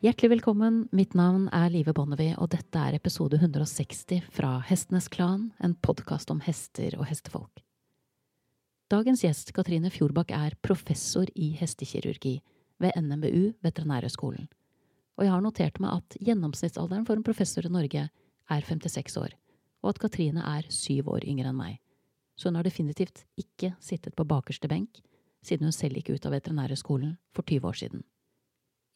Hjertelig 0.00 0.30
velkommen, 0.30 0.86
mitt 0.96 1.12
navn 1.12 1.42
er 1.52 1.66
Live 1.68 1.92
Bonnevie, 1.92 2.32
og 2.40 2.48
dette 2.54 2.80
er 2.80 2.94
episode 2.96 3.36
160 3.36 4.22
fra 4.32 4.54
Hestenes 4.64 5.10
Klan, 5.12 5.50
en 5.60 5.74
podkast 5.76 6.30
om 6.32 6.38
hester 6.40 6.94
og 6.96 7.04
hestefolk. 7.04 7.60
Dagens 8.88 9.20
gjest, 9.26 9.52
Katrine 9.52 9.90
Fjordbakk, 9.92 10.32
er 10.32 10.56
professor 10.64 11.28
i 11.36 11.50
hestekirurgi 11.58 12.38
ved 12.80 12.96
NMBU, 12.96 13.58
Veterinærhøgskolen, 13.60 14.46
og 15.20 15.26
jeg 15.26 15.34
har 15.34 15.44
notert 15.44 15.82
meg 15.84 15.98
at 15.98 16.16
gjennomsnittsalderen 16.16 17.04
for 17.04 17.20
en 17.20 17.26
professor 17.28 17.68
i 17.68 17.74
Norge 17.76 18.06
er 18.08 18.66
56 18.72 19.20
år, 19.20 19.36
og 19.84 19.92
at 19.92 20.00
Katrine 20.06 20.46
er 20.54 20.72
syv 20.72 21.12
år 21.12 21.28
yngre 21.28 21.52
enn 21.52 21.60
meg, 21.60 21.76
så 22.40 22.48
hun 22.48 22.56
har 22.56 22.64
definitivt 22.64 23.26
ikke 23.36 23.74
sittet 23.84 24.16
på 24.16 24.24
bakerste 24.24 24.72
benk 24.72 25.04
siden 25.44 25.68
hun 25.68 25.76
selv 25.76 26.00
gikk 26.00 26.14
ut 26.16 26.24
av 26.24 26.38
Veterinærhøgskolen 26.38 27.18
for 27.36 27.44
20 27.44 27.68
år 27.68 27.80
siden. 27.84 28.08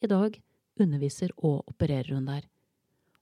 I 0.01 0.09
dag 0.09 0.41
underviser 0.81 1.31
og 1.37 1.63
opererer 1.69 2.13
hun 2.15 2.27
der. 2.27 2.45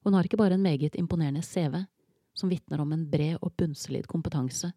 Hun 0.04 0.14
har 0.14 0.28
ikke 0.28 0.40
bare 0.40 0.58
en 0.58 0.66
meget 0.66 0.96
imponerende 1.00 1.42
CV, 1.42 1.86
som 2.34 2.50
vitner 2.50 2.82
om 2.82 2.94
en 2.94 3.06
bred 3.10 3.38
og 3.42 3.54
bunnsolid 3.58 4.08
kompetanse, 4.10 4.74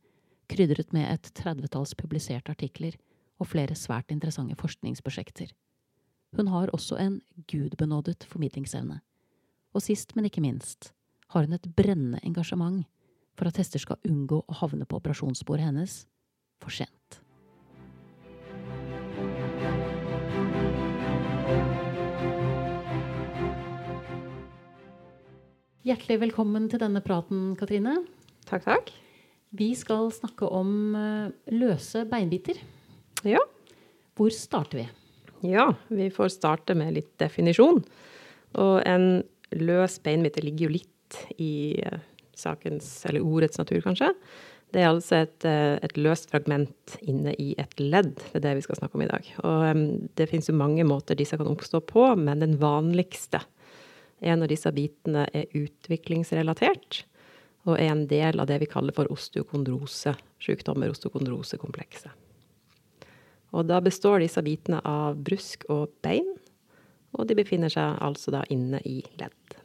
krydret 0.49 0.93
med 0.93 1.09
et 1.11 1.31
tredvetalls 1.35 1.97
publiserte 1.99 2.53
artikler 2.53 2.95
og 3.41 3.49
flere 3.51 3.75
svært 3.75 4.13
interessante 4.15 4.55
forskningsprosjekter. 4.61 5.51
Hun 6.37 6.49
har 6.53 6.71
også 6.73 6.99
en 7.01 7.21
gudbenådet 7.51 8.27
formidlingsevne. 8.29 9.01
Og 9.75 9.83
sist, 9.83 10.15
men 10.17 10.29
ikke 10.29 10.45
minst, 10.45 10.93
har 11.29 11.45
hun 11.45 11.57
et 11.57 11.69
brennende 11.77 12.21
engasjement 12.23 12.85
for 13.37 13.49
at 13.49 13.59
hester 13.61 13.83
skal 13.83 14.01
unngå 14.09 14.43
å 14.47 14.59
havne 14.61 14.87
på 14.89 15.01
operasjonsbordet 15.01 15.67
hennes 15.69 16.05
for 16.63 16.73
sent. 16.73 17.21
Hjertelig 25.87 26.17
velkommen 26.19 26.65
til 26.67 26.81
denne 26.83 26.99
praten, 26.99 27.53
Katrine. 27.55 28.01
Takk, 28.49 28.65
takk. 28.65 28.89
Vi 29.55 29.69
skal 29.79 30.09
snakke 30.11 30.49
om 30.51 30.97
eh, 30.99 31.29
løse 31.55 32.03
beinbiter. 32.11 32.59
Ja. 33.23 33.39
Hvor 34.19 34.35
starter 34.35 34.81
vi? 34.81 34.87
ja, 35.47 35.69
vi 35.87 36.09
får 36.11 36.33
starte 36.35 36.75
med 36.75 36.97
litt 36.97 37.13
definisjon. 37.23 37.79
Og 38.59 38.75
en 38.83 39.23
løs 39.55 40.01
beinbit 40.03 40.43
ligger 40.43 40.67
jo 40.67 40.75
litt 40.81 41.23
i 41.39 41.79
eh, 41.79 42.03
sakens, 42.35 42.91
eller 43.07 43.23
ordets 43.23 43.63
natur, 43.63 43.79
kanskje. 43.87 44.11
Det 44.75 44.83
er 44.83 44.91
altså 44.91 45.21
et, 45.23 45.39
eh, 45.47 45.79
et, 45.87 45.95
løst 46.03 46.35
fragment 46.35 46.97
inne 47.07 47.39
i 47.39 47.53
et 47.63 47.79
ledd. 47.79 48.17
Det 48.33 48.41
er 48.41 48.49
det 48.49 48.59
vi 48.59 48.67
skal 48.67 48.83
snakke 48.83 48.99
om 48.99 49.07
i 49.07 49.13
dag. 49.13 49.35
Og 49.47 49.69
um, 49.71 49.87
det 50.19 50.33
finnes 50.33 50.51
jo 50.51 50.59
mange 50.59 50.83
måter 50.83 51.15
disse 51.15 51.39
kan 51.39 51.55
oppstå 51.55 51.87
på, 51.87 52.09
men 52.19 52.43
den 52.43 52.59
vanligste 52.59 53.47
en 54.21 54.43
av 54.43 54.49
disse 54.51 54.71
bitene 54.73 55.27
er 55.37 55.51
utviklingsrelatert 55.57 57.03
og 57.67 57.75
er 57.81 57.91
en 57.91 58.07
del 58.09 58.41
av 58.41 58.47
det 58.49 58.61
vi 58.63 58.69
kaller 58.71 58.95
for 58.95 59.11
osteokondrosesykdommer, 59.13 60.93
osteokondrosekomplekset. 60.95 62.13
Og 63.57 63.67
da 63.67 63.81
består 63.83 64.23
disse 64.23 64.43
bitene 64.45 64.81
av 64.87 65.19
brusk 65.27 65.67
og 65.73 65.91
bein, 66.05 66.29
og 67.17 67.27
de 67.29 67.37
befinner 67.39 67.73
seg 67.73 67.99
altså 68.05 68.35
da 68.35 68.45
inne 68.53 68.81
i 68.87 69.01
ledd. 69.19 69.57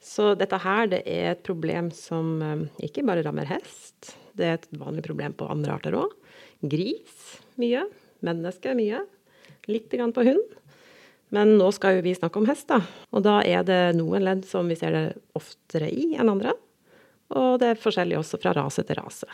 Så 0.00 0.32
dette 0.38 0.58
her 0.60 0.88
det 0.90 1.02
er 1.08 1.34
et 1.34 1.42
problem 1.46 1.90
som 1.94 2.40
eh, 2.42 2.64
ikke 2.88 3.04
bare 3.06 3.24
rammer 3.24 3.48
hest, 3.48 4.14
det 4.36 4.46
er 4.46 4.56
et 4.56 4.68
vanlig 4.80 5.04
problem 5.06 5.34
på 5.36 5.48
andre 5.52 5.76
arter 5.76 5.96
òg. 5.98 6.14
Gris 6.60 7.36
mye, 7.60 7.84
menneske 8.24 8.72
mye, 8.76 9.04
litt 9.68 9.92
på 9.92 10.24
hund. 10.26 10.56
Men 11.34 11.54
nå 11.60 11.68
skal 11.74 11.98
jo 11.98 12.04
vi 12.04 12.16
snakke 12.16 12.40
om 12.40 12.48
hest, 12.50 12.66
da. 12.70 12.80
Og 13.14 13.22
da 13.26 13.38
er 13.46 13.62
det 13.66 13.80
noen 13.98 14.24
ledd 14.26 14.42
som 14.48 14.70
vi 14.70 14.78
ser 14.78 14.96
det 14.96 15.04
oftere 15.38 15.90
i 15.90 16.12
enn 16.18 16.32
andre. 16.32 16.56
Og 17.38 17.60
det 17.62 17.70
er 17.70 17.82
forskjellig 17.82 18.18
også 18.18 18.40
fra 18.42 18.54
rase 18.56 18.82
til 18.86 18.98
rase. 18.98 19.28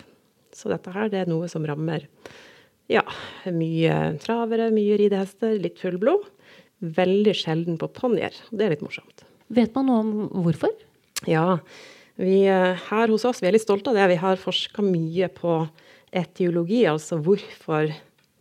Så 0.57 0.69
dette 0.73 0.93
her 0.93 1.09
det 1.12 1.23
er 1.23 1.31
noe 1.31 1.49
som 1.53 1.65
rammer 1.69 2.05
ja, 2.93 3.03
mye 3.51 4.17
travere, 4.23 4.69
mye 4.75 4.99
ridehester, 5.01 5.57
litt 5.59 5.81
fullblod. 5.81 6.29
Veldig 6.97 7.33
sjelden 7.34 7.79
på 7.81 7.89
ponnier. 7.97 8.37
Det 8.53 8.67
er 8.67 8.75
litt 8.75 8.84
morsomt. 8.84 9.25
Vet 9.57 9.75
man 9.77 9.89
noe 9.89 10.03
om 10.05 10.45
hvorfor? 10.45 10.75
Ja, 11.27 11.59
vi 12.21 12.43
eh, 12.49 12.87
her 12.89 13.13
hos 13.13 13.25
oss 13.28 13.43
vi 13.43 13.49
er 13.49 13.57
litt 13.57 13.65
stolte 13.65 13.93
av 13.93 13.99
det. 13.99 14.11
Vi 14.13 14.21
har 14.21 14.41
forska 14.41 14.84
mye 14.84 15.28
på 15.33 15.59
etiologi, 16.17 16.84
altså 16.89 17.19
hvorfor 17.21 17.91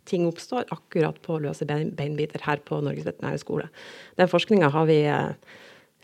ting 0.06 0.26
oppstår 0.28 0.68
akkurat 0.74 1.18
på 1.24 1.38
løse 1.42 1.66
beinbiter 1.68 2.42
her 2.46 2.62
på 2.64 2.80
Norges 2.84 3.06
veterinærhøgskole. 3.08 3.68
Den 4.20 4.30
forskninga 4.30 4.70
har 4.74 4.88
vi 4.90 5.00
eh, 5.10 5.32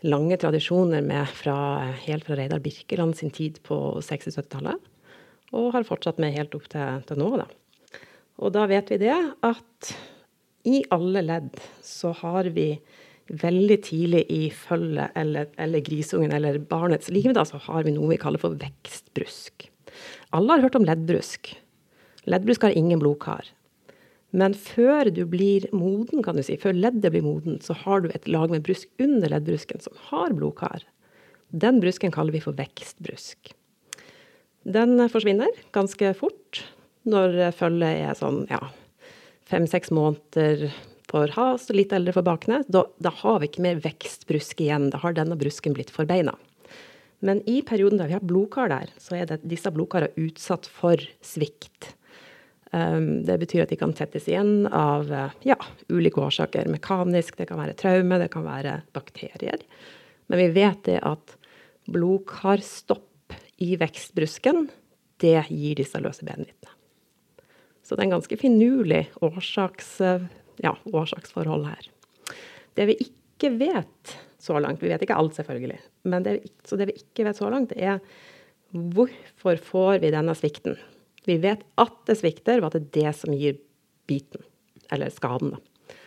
lange 0.07 0.37
tradisjoner 0.39 1.03
med 1.05 1.29
fra, 1.31 1.57
helt 2.05 2.27
fra 2.27 2.37
Reidar 2.39 2.63
Birkeland 2.63 3.17
sin 3.17 3.33
tid 3.33 3.61
på 3.67 3.79
60-70-tallet, 4.03 4.91
og 5.53 5.71
har 5.75 5.87
fortsatt 5.87 6.19
med 6.21 6.35
helt 6.35 6.55
opp 6.57 6.67
til, 6.71 7.03
til 7.07 7.21
nå. 7.21 7.29
Da. 7.43 7.47
Og 8.43 8.53
da 8.55 8.65
vet 8.69 8.91
vi 8.91 8.99
det 9.05 9.15
at 9.45 9.93
i 10.67 10.81
alle 10.95 11.23
ledd 11.23 11.57
så 11.83 12.13
har 12.23 12.47
vi 12.55 12.73
veldig 13.27 13.77
tidlig 13.85 14.23
i 14.31 14.41
følget 14.51 15.15
eller, 15.19 15.47
eller 15.61 15.83
grisungen 15.83 16.33
eller 16.35 16.59
barnets 16.59 17.09
liv, 17.13 17.31
da, 17.35 17.45
så 17.47 17.59
har 17.69 17.85
vi 17.87 17.95
noe 17.95 18.11
vi 18.11 18.19
kaller 18.19 18.41
for 18.41 18.55
vekstbrusk. 18.59 19.69
Alle 20.35 20.55
har 20.55 20.65
hørt 20.65 20.77
om 20.79 20.87
leddbrusk. 20.87 21.53
Leddbrusk 22.27 22.65
har 22.67 22.75
ingen 22.75 22.99
blodkar. 22.99 23.47
Men 24.33 24.55
før 24.57 25.11
du 25.13 25.23
blir 25.29 25.67
moden, 25.75 26.23
kan 26.25 26.37
du 26.37 26.41
si, 26.45 26.57
før 26.57 26.73
leddet 26.73 27.13
blir 27.13 27.25
moden, 27.25 27.59
så 27.61 27.75
har 27.83 28.01
du 28.01 28.09
et 28.09 28.25
lag 28.27 28.49
med 28.49 28.65
brusk 28.65 28.89
under 29.03 29.29
leddbrusken 29.29 29.83
som 29.83 29.97
har 30.09 30.33
blodkar. 30.33 30.85
Den 31.53 31.77
brusken 31.83 32.13
kaller 32.13 32.33
vi 32.33 32.41
for 32.41 32.57
vekstbrusk. 32.57 33.53
Den 34.63 34.97
forsvinner 35.11 35.51
ganske 35.75 36.15
fort 36.17 36.63
når 37.05 37.51
følget 37.59 38.07
er 38.07 38.17
sånn 38.17 38.45
ja, 38.49 38.61
fem-seks 39.51 39.91
måneder 39.93 40.69
for 41.13 41.29
has 41.35 41.67
og 41.69 41.77
litt 41.77 41.93
eldre 41.93 42.15
for 42.15 42.25
bakne. 42.25 42.63
Da, 42.71 42.87
da, 43.03 43.11
har 43.21 43.41
vi 43.41 43.51
ikke 43.51 43.65
mer 43.65 43.81
vekstbrusk 43.83 44.63
igjen. 44.65 44.89
Da 44.93 45.03
har 45.03 45.13
denne 45.13 45.37
brusken 45.37 45.75
blitt 45.77 45.93
forbeina. 45.93 46.33
Men 47.23 47.43
i 47.47 47.61
perioden 47.63 48.01
der 48.01 48.09
vi 48.09 48.17
har 48.17 48.25
blodkar 48.25 48.71
der, 48.71 48.89
så 48.97 49.19
er 49.19 49.27
det, 49.29 49.43
disse 49.47 49.69
blodkarene 49.71 50.15
utsatt 50.25 50.65
for 50.65 50.99
svikt. 51.23 51.93
Ehm, 52.73 53.21
det 53.25 53.37
betyr 53.37 53.63
at 53.63 53.71
de 53.71 53.77
kan 53.77 53.93
tettes 53.93 54.27
igjen 54.29 54.65
av 54.73 55.11
eh, 55.13 55.33
ja, 55.45 55.57
ulike 55.93 56.21
årsaker. 56.23 56.69
Mekanisk, 56.73 57.37
det 57.37 57.47
kan 57.51 57.61
være 57.61 57.77
traume, 57.77 58.17
det 58.21 58.31
kan 58.33 58.45
være 58.47 58.79
bakterier. 58.97 59.61
Men 60.31 60.41
vi 60.41 60.47
vet 60.55 60.81
det 60.87 60.99
at 61.05 61.35
blodkarstopp 61.93 63.35
i 63.61 63.75
vekstbrusken, 63.77 64.65
det 65.21 65.43
gir 65.53 65.77
disse 65.77 66.01
løse 66.01 66.25
benbittene. 66.25 66.71
Så 67.83 67.93
det 67.93 68.05
er 68.05 68.07
en 68.07 68.15
ganske 68.15 68.37
finurlig 68.39 69.03
årsaks, 69.21 69.89
eh, 70.01 70.25
ja, 70.65 70.73
årsaksforhold 70.89 71.67
her. 71.69 71.89
Det 72.73 72.87
vi 72.89 72.97
ikke 73.05 73.53
vet 73.59 74.15
så 74.41 74.57
langt, 74.57 74.81
vi 74.81 74.89
vet 74.89 75.03
ikke 75.05 75.19
alt 75.19 75.37
selvfølgelig, 75.37 75.77
men 76.09 76.25
det, 76.25 76.39
så 76.65 76.79
det 76.79 76.89
vi 76.89 76.97
ikke 76.97 77.27
vet 77.27 77.37
så 77.37 77.51
langt, 77.53 77.75
er 77.77 78.01
hvorfor 78.73 79.61
får 79.61 80.01
vi 80.01 80.11
denne 80.15 80.33
svikten? 80.35 80.79
Vi 81.27 81.37
vet 81.43 81.63
at 81.79 81.95
det 82.07 82.17
svikter, 82.19 82.59
og 82.61 82.69
at 82.69 82.77
det 82.77 82.83
er 82.83 82.93
det 82.99 83.15
som 83.19 83.35
gir 83.35 83.59
biten, 84.09 84.43
eller 84.91 85.11
skaden. 85.13 85.55
Da. 85.55 85.97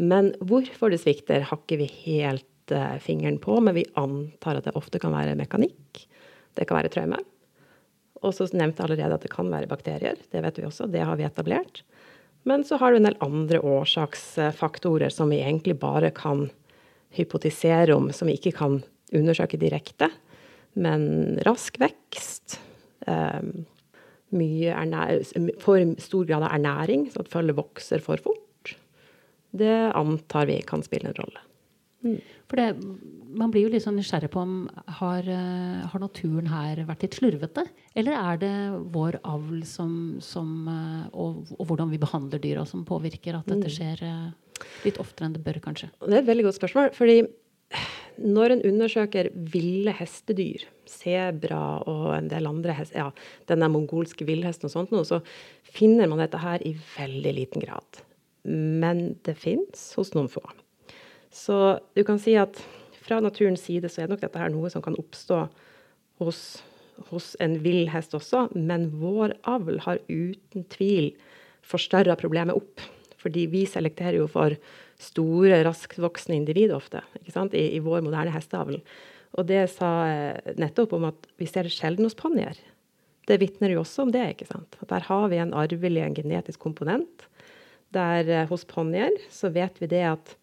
Men 0.00 0.32
hvorfor 0.40 0.92
det 0.92 1.02
svikter, 1.02 1.44
har 1.48 1.60
ikke 1.60 1.80
vi 1.82 1.88
helt 2.04 2.74
uh, 2.74 2.96
fingeren 3.02 3.38
på, 3.42 3.58
men 3.60 3.76
vi 3.76 3.86
antar 3.98 4.60
at 4.60 4.68
det 4.68 4.76
ofte 4.78 5.00
kan 5.02 5.14
være 5.14 5.36
mekanikk. 5.38 6.04
Det 6.56 6.68
kan 6.68 6.80
være 6.80 6.92
traume. 6.92 7.20
Og 8.22 8.34
så 8.36 8.46
nevnte 8.52 8.82
jeg 8.82 8.90
allerede 8.90 9.18
at 9.18 9.24
det 9.26 9.32
kan 9.32 9.50
være 9.50 9.70
bakterier. 9.70 10.20
Det 10.30 10.42
vet 10.44 10.60
vi 10.60 10.66
også, 10.68 10.88
det 10.90 11.04
har 11.04 11.18
vi 11.18 11.26
etablert. 11.26 11.82
Men 12.48 12.64
så 12.66 12.78
har 12.78 12.92
du 12.92 12.98
en 12.98 13.06
del 13.06 13.18
andre 13.22 13.60
årsaksfaktorer 13.62 15.12
som 15.14 15.30
vi 15.30 15.40
egentlig 15.42 15.78
bare 15.82 16.10
kan 16.14 16.48
hypotisere 17.14 17.94
om, 17.94 18.10
som 18.14 18.30
vi 18.30 18.36
ikke 18.38 18.54
kan 18.56 18.80
undersøke 19.14 19.60
direkte. 19.60 20.08
Men 20.72 21.38
rask 21.44 21.76
vekst, 21.82 22.58
mye 23.06 23.71
for 25.62 25.94
stor 26.02 26.28
grad 26.28 26.46
av 26.46 26.54
ernæring, 26.56 27.08
så 27.12 27.22
at 27.22 27.32
følget 27.32 27.58
vokser 27.58 28.02
for 28.04 28.20
fort, 28.22 28.76
det 29.52 29.92
antar 29.92 30.48
vi 30.48 30.60
kan 30.66 30.84
spille 30.84 31.12
en 31.12 31.18
rolle. 31.18 31.42
Mm. 32.02 32.20
For 32.50 32.58
det, 32.58 32.72
Man 33.32 33.48
blir 33.48 33.64
jo 33.64 33.70
litt 33.72 33.84
sånn 33.84 33.94
nysgjerrig 33.96 34.28
på 34.34 34.42
om 34.42 34.66
har, 34.98 35.24
eh, 35.24 35.84
har, 35.88 36.00
naturen 36.02 36.50
her 36.50 36.82
vært 36.84 37.06
litt 37.06 37.14
slurvete? 37.16 37.62
Eller 37.96 38.12
er 38.18 38.40
det 38.42 38.56
vår 38.92 39.16
avl 39.24 39.62
som, 39.64 39.94
som 40.20 40.68
eh, 40.68 41.06
og, 41.16 41.46
og, 41.56 41.62
hvordan 41.70 41.88
vi 41.94 42.00
behandler 42.02 42.42
dyra 42.42 42.66
som 42.68 42.84
påvirker 42.84 43.38
at 43.38 43.48
dette 43.48 43.70
mm. 43.70 43.72
skjer 43.72 44.04
eh, 44.04 44.66
litt 44.84 45.00
oftere 45.00 45.30
enn 45.30 45.38
det 45.38 45.44
bør, 45.46 45.62
kanskje? 45.64 45.88
Det 46.02 46.12
er 46.12 46.20
et 46.20 46.28
veldig 46.28 46.44
godt 46.50 46.60
spørsmål. 46.60 46.92
fordi 46.98 47.22
når 48.20 48.56
en 48.56 48.64
undersøker 48.72 49.30
ville 49.54 49.92
hestedyr, 49.96 50.64
sebra 50.88 51.80
og 51.88 52.08
en 52.16 52.28
del 52.30 52.48
andre 52.50 52.74
hester, 52.76 52.98
ja, 52.98 53.26
denne 53.50 53.70
mongolske 53.72 54.26
villhesten 54.28 54.68
og 54.68 54.74
sånt 54.74 54.94
noe, 54.94 55.06
så 55.08 55.20
finner 55.62 56.10
man 56.10 56.20
dette 56.22 56.40
her 56.42 56.64
i 56.66 56.74
veldig 56.96 57.34
liten 57.38 57.64
grad. 57.64 58.02
Men 58.48 59.14
det 59.26 59.36
fins 59.38 59.92
hos 59.98 60.12
noen 60.16 60.30
få. 60.32 60.42
Så 61.32 61.78
du 61.96 62.02
kan 62.04 62.20
si 62.20 62.34
at 62.36 62.58
fra 63.02 63.20
naturens 63.22 63.64
side 63.66 63.90
så 63.90 64.04
er 64.04 64.12
nok 64.12 64.22
dette 64.22 64.40
her 64.40 64.52
noe 64.52 64.70
som 64.70 64.84
kan 64.84 64.96
oppstå 65.00 65.44
hos, 66.22 66.62
hos 67.10 67.32
en 67.42 67.56
vill 67.64 67.88
hest 67.90 68.14
også, 68.18 68.48
men 68.54 68.90
vår 69.00 69.36
avl 69.48 69.80
har 69.86 70.02
uten 70.10 70.66
tvil 70.72 71.12
forstørra 71.66 72.18
problemet 72.20 72.58
opp. 72.58 72.82
Fordi 73.22 73.46
vi 73.50 73.64
selekterer 73.70 74.18
jo 74.18 74.28
for 74.30 74.54
store, 75.02 75.62
raskt 75.66 76.00
voksne 76.02 76.38
individ 76.38 76.72
ofte 76.74 77.02
ikke? 77.20 77.48
I, 77.52 77.66
i 77.76 77.82
vår 77.82 78.04
moderne 78.06 78.34
hesteavl. 78.34 78.80
Og 79.38 79.48
det 79.48 79.64
sa 79.72 79.90
nettopp 80.60 80.92
om 80.98 81.08
at 81.08 81.28
vi 81.40 81.48
ser 81.48 81.66
det 81.66 81.72
sjelden 81.74 82.04
hos 82.06 82.18
ponnier. 82.18 82.58
Det 83.28 83.38
vitner 83.40 83.72
jo 83.72 83.82
også 83.82 84.06
om 84.06 84.12
det. 84.12 84.24
ikke 84.34 84.48
sant? 84.50 84.76
At 84.82 84.90
der 84.90 85.06
har 85.06 85.28
vi 85.32 85.40
en 85.40 85.54
arvelig, 85.56 86.02
en 86.02 86.16
genetisk 86.16 86.60
komponent. 86.62 87.26
Der 87.94 88.28
eh, 88.28 88.46
hos 88.50 88.64
ponnier 88.68 89.14
så 89.30 89.52
vet 89.52 89.78
vi 89.82 89.90
det 89.92 90.04
at 90.08 90.36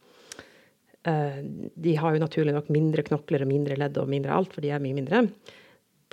uh, 1.09 1.39
de 1.75 1.95
har 1.97 2.13
jo 2.13 2.21
naturlig 2.21 2.53
nok 2.55 2.69
mindre 2.73 3.05
knokler 3.07 3.43
og 3.43 3.49
mindre 3.49 3.77
ledd 3.79 3.97
og 3.97 4.11
mindre 4.11 4.35
alt, 4.35 4.53
for 4.53 4.65
de 4.65 4.71
er 4.73 4.83
mye 4.83 4.97
mindre. 4.97 5.25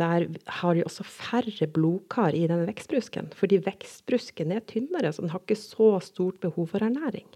Der 0.01 0.27
har 0.59 0.77
de 0.77 0.85
også 0.85 1.07
færre 1.09 1.69
blodkar 1.73 2.37
i 2.37 2.45
denne 2.49 2.67
vekstbrusken. 2.69 3.31
Fordi 3.37 3.63
vekstbrusken 3.65 4.53
er 4.53 4.65
tynnere, 4.69 5.13
så 5.13 5.25
den 5.25 5.33
har 5.33 5.45
ikke 5.45 5.57
så 5.61 5.95
stort 6.05 6.41
behov 6.43 6.69
for 6.73 6.85
ernæring. 6.85 7.29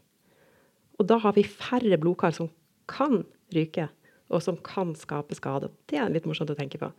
Og 1.00 1.08
da 1.08 1.16
har 1.22 1.34
vi 1.36 1.46
færre 1.48 1.98
blodkar 2.00 2.34
som 2.36 2.50
kan 2.90 3.22
ryke, 3.54 3.88
og 4.30 4.42
som 4.44 4.58
kan 4.62 4.92
skape 4.98 5.34
skade. 5.38 5.70
Det 5.90 5.98
er 5.98 6.12
litt 6.12 6.28
morsomt 6.28 6.52
å 6.52 6.58
tenke 6.58 6.78
på. 6.78 6.90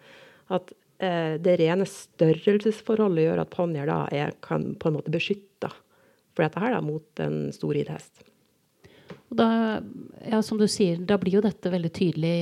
At 0.51 0.73
eh, 0.99 1.37
det 1.39 1.59
rene 1.61 1.87
størrelsesforholdet 1.87 3.27
gjør 3.27 3.43
at 3.43 3.53
ponnier 3.53 3.87
da 3.87 4.03
er 4.11 4.33
kan 4.43 4.73
på 4.79 4.89
en 4.89 4.97
måte 4.97 5.13
beskytta 5.13 5.71
for 6.31 6.43
dette 6.43 6.59
her 6.63 6.75
da, 6.75 6.83
mot 6.83 7.23
en 7.23 7.51
stor 7.55 7.73
ridhest. 7.75 8.25
Og 9.31 9.39
da, 9.39 9.49
ja, 10.27 10.41
som 10.43 10.59
du 10.59 10.67
sier, 10.71 10.99
da 11.07 11.17
blir 11.19 11.37
jo 11.37 11.43
dette 11.45 11.71
veldig 11.71 11.91
tydelig, 11.95 12.35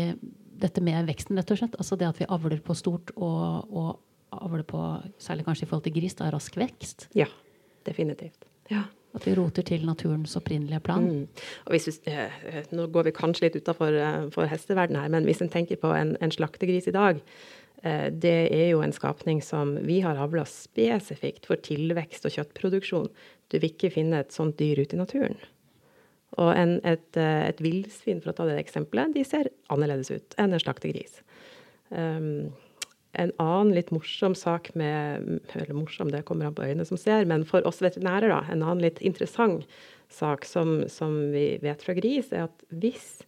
dette 0.60 0.82
med 0.86 1.10
veksten, 1.10 1.38
rett 1.38 1.54
og 1.54 1.60
slett. 1.62 1.78
Altså 1.82 1.98
det 2.00 2.08
at 2.10 2.22
vi 2.22 2.30
avler 2.30 2.62
på 2.66 2.76
stort 2.78 3.14
og, 3.18 3.70
og 3.70 4.40
avler 4.46 4.66
på, 4.68 4.82
særlig 5.22 5.46
kanskje 5.48 5.68
i 5.68 5.70
forhold 5.70 5.86
til 5.86 5.98
gris, 6.00 6.18
da 6.18 6.30
rask 6.34 6.58
vekst. 6.58 7.10
Ja, 7.18 7.30
definitivt. 7.86 8.48
Ja. 8.74 8.88
At 9.18 9.26
vi 9.26 9.34
roter 9.38 9.66
til 9.66 9.86
naturens 9.88 10.36
opprinnelige 10.38 10.84
plan. 10.86 11.06
Mm. 11.06 11.46
Vi, 11.74 11.80
eh, 12.12 12.60
nå 12.78 12.86
går 12.94 13.08
vi 13.08 13.16
kanskje 13.18 13.48
litt 13.48 13.58
utafor 13.58 13.96
uh, 13.96 14.44
hesteverdenen 14.52 15.02
her, 15.02 15.14
men 15.16 15.26
hvis 15.26 15.42
en 15.42 15.50
tenker 15.50 15.82
på 15.82 15.94
en, 15.96 16.14
en 16.22 16.34
slaktegris 16.36 16.92
i 16.92 16.96
dag, 16.96 17.24
det 17.80 18.50
er 18.52 18.66
jo 18.74 18.82
en 18.84 18.92
skapning 18.92 19.38
som 19.40 19.70
vi 19.88 20.02
har 20.04 20.18
avla 20.20 20.42
spesifikt 20.44 21.46
for 21.48 21.62
tilvekst 21.64 22.26
og 22.28 22.34
kjøttproduksjon. 22.36 23.06
Du 23.48 23.56
vil 23.56 23.72
ikke 23.72 23.94
finne 23.94 24.20
et 24.20 24.36
sånt 24.36 24.58
dyr 24.60 24.82
ute 24.84 24.98
i 24.98 25.00
naturen. 25.00 25.38
Og 26.38 26.52
en, 26.52 26.76
et, 26.84 27.08
et 27.16 27.62
villsvin, 27.64 28.20
for 28.20 28.34
å 28.34 28.36
ta 28.36 28.50
det 28.50 28.60
eksempelet, 28.60 29.16
de 29.16 29.24
ser 29.24 29.48
annerledes 29.72 30.12
ut 30.12 30.36
enn 30.42 30.52
en 30.52 30.62
slaktegris. 30.62 31.22
Um, 31.90 32.52
en 33.18 33.32
annen 33.42 33.74
litt 33.74 33.90
morsom 33.96 34.36
sak 34.38 34.70
med 34.78 35.40
Eller 35.56 35.74
morsom, 35.74 36.12
det 36.14 36.26
kommer 36.28 36.50
an 36.50 36.58
på 36.58 36.66
øynene 36.68 36.86
som 36.86 37.00
ser, 37.00 37.26
men 37.26 37.46
for 37.48 37.66
oss 37.68 37.82
veterinærer, 37.82 38.30
da, 38.30 38.44
en 38.50 38.62
annen 38.62 38.84
litt 38.86 39.02
interessant 39.02 39.66
sak 40.14 40.46
som, 40.46 40.84
som 40.90 41.16
vi 41.34 41.58
vet 41.62 41.84
fra 41.86 41.96
gris, 41.98 42.32
er 42.34 42.48
at 42.48 42.66
hvis 42.70 43.20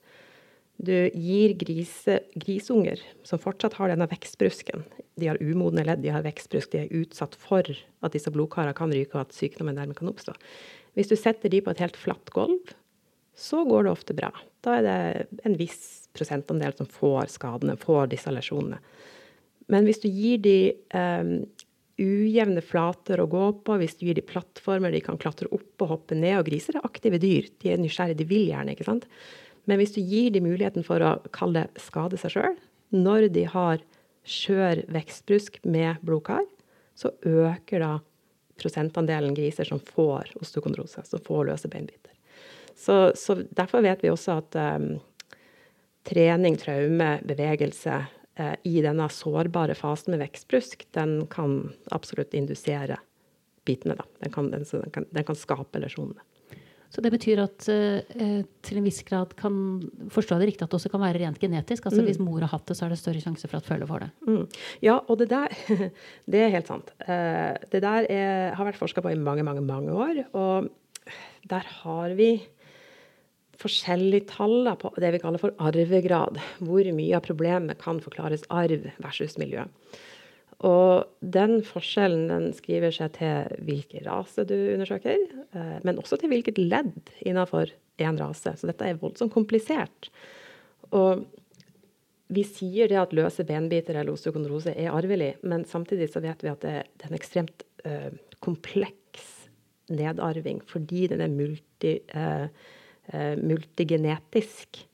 du 0.81 1.11
gir 1.13 1.53
grise, 1.61 2.19
grisunger 2.41 3.01
som 3.27 3.41
fortsatt 3.41 3.75
har 3.77 3.91
denne 3.91 4.07
vekstbrusken 4.09 4.81
De 5.21 5.27
har 5.29 5.37
umodne 5.37 5.83
ledd, 5.85 6.01
de 6.01 6.09
har 6.13 6.25
vekstbrusk, 6.25 6.71
de 6.73 6.83
er 6.83 7.01
utsatt 7.03 7.37
for 7.37 7.67
at 7.69 8.15
disse 8.15 8.31
blodkarene 8.33 8.73
kan 8.77 8.93
ryke, 8.93 9.13
og 9.13 9.27
at 9.27 9.35
sykdommen 9.37 9.77
dermed 9.77 9.99
kan 9.99 10.09
oppstå. 10.09 10.33
Hvis 10.97 11.11
du 11.11 11.15
setter 11.19 11.51
de 11.53 11.61
på 11.61 11.73
et 11.73 11.83
helt 11.83 11.99
flatt 11.99 12.33
gulv, 12.33 12.73
så 13.37 13.61
går 13.67 13.85
det 13.85 13.93
ofte 13.93 14.15
bra. 14.17 14.31
Da 14.65 14.79
er 14.79 14.87
det 14.87 15.41
en 15.47 15.57
viss 15.59 16.09
prosentandel 16.17 16.73
som 16.77 16.89
får 16.89 17.29
skadene, 17.37 17.77
får 17.79 18.09
disse 18.11 18.33
lesjonene. 18.33 18.81
Men 19.71 19.87
hvis 19.87 20.01
du 20.03 20.09
gir 20.11 20.41
de 20.43 20.55
um, 20.93 21.35
ujevne 22.01 22.63
flater 22.65 23.21
å 23.21 23.29
gå 23.29 23.45
på, 23.65 23.77
hvis 23.79 23.95
du 23.99 24.07
gir 24.07 24.17
de 24.17 24.25
plattformer 24.25 24.93
de 24.93 25.03
kan 25.05 25.19
klatre 25.21 25.49
opp 25.53 25.85
og 25.85 25.93
hoppe 25.95 26.17
ned 26.17 26.39
Og 26.39 26.49
griser 26.49 26.77
er 26.77 26.87
aktive 26.87 27.21
dyr, 27.21 27.47
de 27.61 27.73
er 27.73 27.81
nysgjerrige, 27.81 28.19
de 28.21 28.29
vil 28.29 28.49
gjerne. 28.49 28.75
ikke 28.75 28.87
sant? 28.87 29.07
Men 29.69 29.79
hvis 29.79 29.95
du 29.95 30.01
gir 30.01 30.31
de 30.33 30.43
muligheten 30.43 30.85
for 30.85 31.03
å 31.05 31.15
kalle 31.35 31.65
det 31.65 31.83
skade 31.83 32.19
seg 32.19 32.35
sjøl, 32.35 32.55
når 32.91 33.29
de 33.31 33.45
har 33.47 33.83
skjør 34.27 34.83
vekstbrusk 34.91 35.61
med 35.63 36.01
blodkar, 36.05 36.43
så 36.97 37.13
øker 37.25 37.81
da 37.81 37.91
prosentandelen 38.61 39.33
griser 39.37 39.65
som 39.65 39.79
får 39.81 40.33
osteokondrose, 40.41 41.05
som 41.07 41.23
får 41.25 41.47
løse 41.49 41.69
beinbiter. 41.71 42.13
Så, 42.77 43.13
så 43.17 43.39
derfor 43.49 43.85
vet 43.85 44.03
vi 44.03 44.11
også 44.11 44.37
at 44.41 44.57
um, 44.57 44.91
trening, 46.07 46.57
traume, 46.61 47.15
bevegelse 47.27 48.01
i 48.39 48.81
denne 48.81 49.05
sårbare 49.11 49.75
fasen 49.75 50.13
med 50.13 50.21
vekstbrusk, 50.23 50.85
den 50.95 51.25
kan 51.29 51.57
absolutt 51.91 52.31
indusere 52.37 52.95
bitene. 53.67 53.97
Da. 53.99 54.05
Den, 54.23 54.31
kan, 54.31 54.51
den, 54.53 54.63
den, 54.71 54.91
kan, 54.93 55.05
den 55.11 55.27
kan 55.27 55.37
skape 55.37 55.81
lesjonene. 55.83 56.23
Så 56.91 56.99
det 56.99 57.13
betyr 57.13 57.39
at 57.39 57.67
eh, 57.71 58.41
til 58.65 58.79
en 58.79 58.83
viss 58.83 58.99
grad 59.07 59.31
kan 59.39 59.53
forstå 60.11 60.41
det 60.41 60.49
riktig 60.49 60.65
at 60.65 60.73
det 60.73 60.75
også 60.81 60.91
kan 60.91 60.99
være 60.99 61.21
rent 61.21 61.39
genetisk? 61.39 61.85
altså 61.87 62.01
mm. 62.01 62.07
Hvis 62.09 62.19
mor 62.19 62.43
har 62.43 62.51
hatt 62.51 62.65
det, 62.67 62.75
så 62.75 62.85
er 62.85 62.91
det 62.91 62.99
større 62.99 63.21
sjanse 63.23 63.47
for 63.47 63.61
at 63.61 63.67
følget 63.67 63.87
får 63.87 64.03
det? 64.03 64.09
Mm. 64.27 64.41
Ja, 64.83 64.97
og 64.99 65.21
det 65.21 65.29
der 65.31 65.55
det 66.35 66.41
er 66.41 66.51
helt 66.57 66.67
sant. 66.67 66.91
Eh, 67.05 67.53
det 67.71 67.83
der 67.85 68.09
er, 68.11 68.51
har 68.57 68.67
vært 68.67 68.81
forska 68.81 69.03
på 69.05 69.13
i 69.13 69.19
mange, 69.19 69.45
mange, 69.47 69.63
mange 69.63 69.95
år. 69.95 70.19
Og 70.35 70.67
der 71.47 71.71
har 71.79 72.17
vi 72.19 72.33
forskjellige 73.61 74.29
tall 74.33 74.69
på 74.81 74.93
det 75.01 75.13
vi 75.15 75.21
kaller 75.21 75.41
for 75.41 75.55
arvegrad. 75.61 76.39
Hvor 76.61 76.87
mye 76.95 77.17
av 77.17 77.25
problemet 77.25 77.81
kan 77.81 78.01
forklares 78.03 78.47
arv 78.49 78.89
versus 79.03 79.37
miljø. 79.41 79.67
Og 80.67 81.07
den 81.33 81.59
forskjellen 81.65 82.27
den 82.29 82.49
skriver 82.53 82.93
seg 82.93 83.15
til 83.17 83.61
hvilken 83.65 84.05
rase 84.05 84.45
du 84.45 84.55
undersøker, 84.75 85.23
eh, 85.57 85.77
men 85.81 85.97
også 85.97 86.19
til 86.21 86.29
hvilket 86.29 86.61
ledd 86.61 87.13
innenfor 87.25 87.71
én 88.01 88.19
rase. 88.21 88.53
Så 88.57 88.69
dette 88.69 88.85
er 88.85 88.99
voldsomt 89.01 89.33
komplisert. 89.33 90.11
Og 90.93 91.25
vi 92.31 92.43
sier 92.47 92.91
det 92.91 92.99
at 92.99 93.15
løse 93.15 93.43
benbiter 93.47 93.97
eller 93.97 94.13
osteokondrose 94.13 94.75
er 94.77 94.93
arvelig, 94.93 95.33
men 95.43 95.65
samtidig 95.67 96.11
så 96.13 96.21
vet 96.23 96.45
vi 96.45 96.51
at 96.51 96.61
det, 96.63 96.75
er 96.85 97.09
en 97.09 97.17
ekstremt 97.17 97.65
uh, 97.83 98.11
kompleks 98.39 99.25
nedarving 99.91 100.61
fordi 100.69 101.09
den 101.11 101.25
er 101.25 101.33
multi... 101.33 101.97
Eh, 102.07 102.47
multigenetisk. 103.41 104.85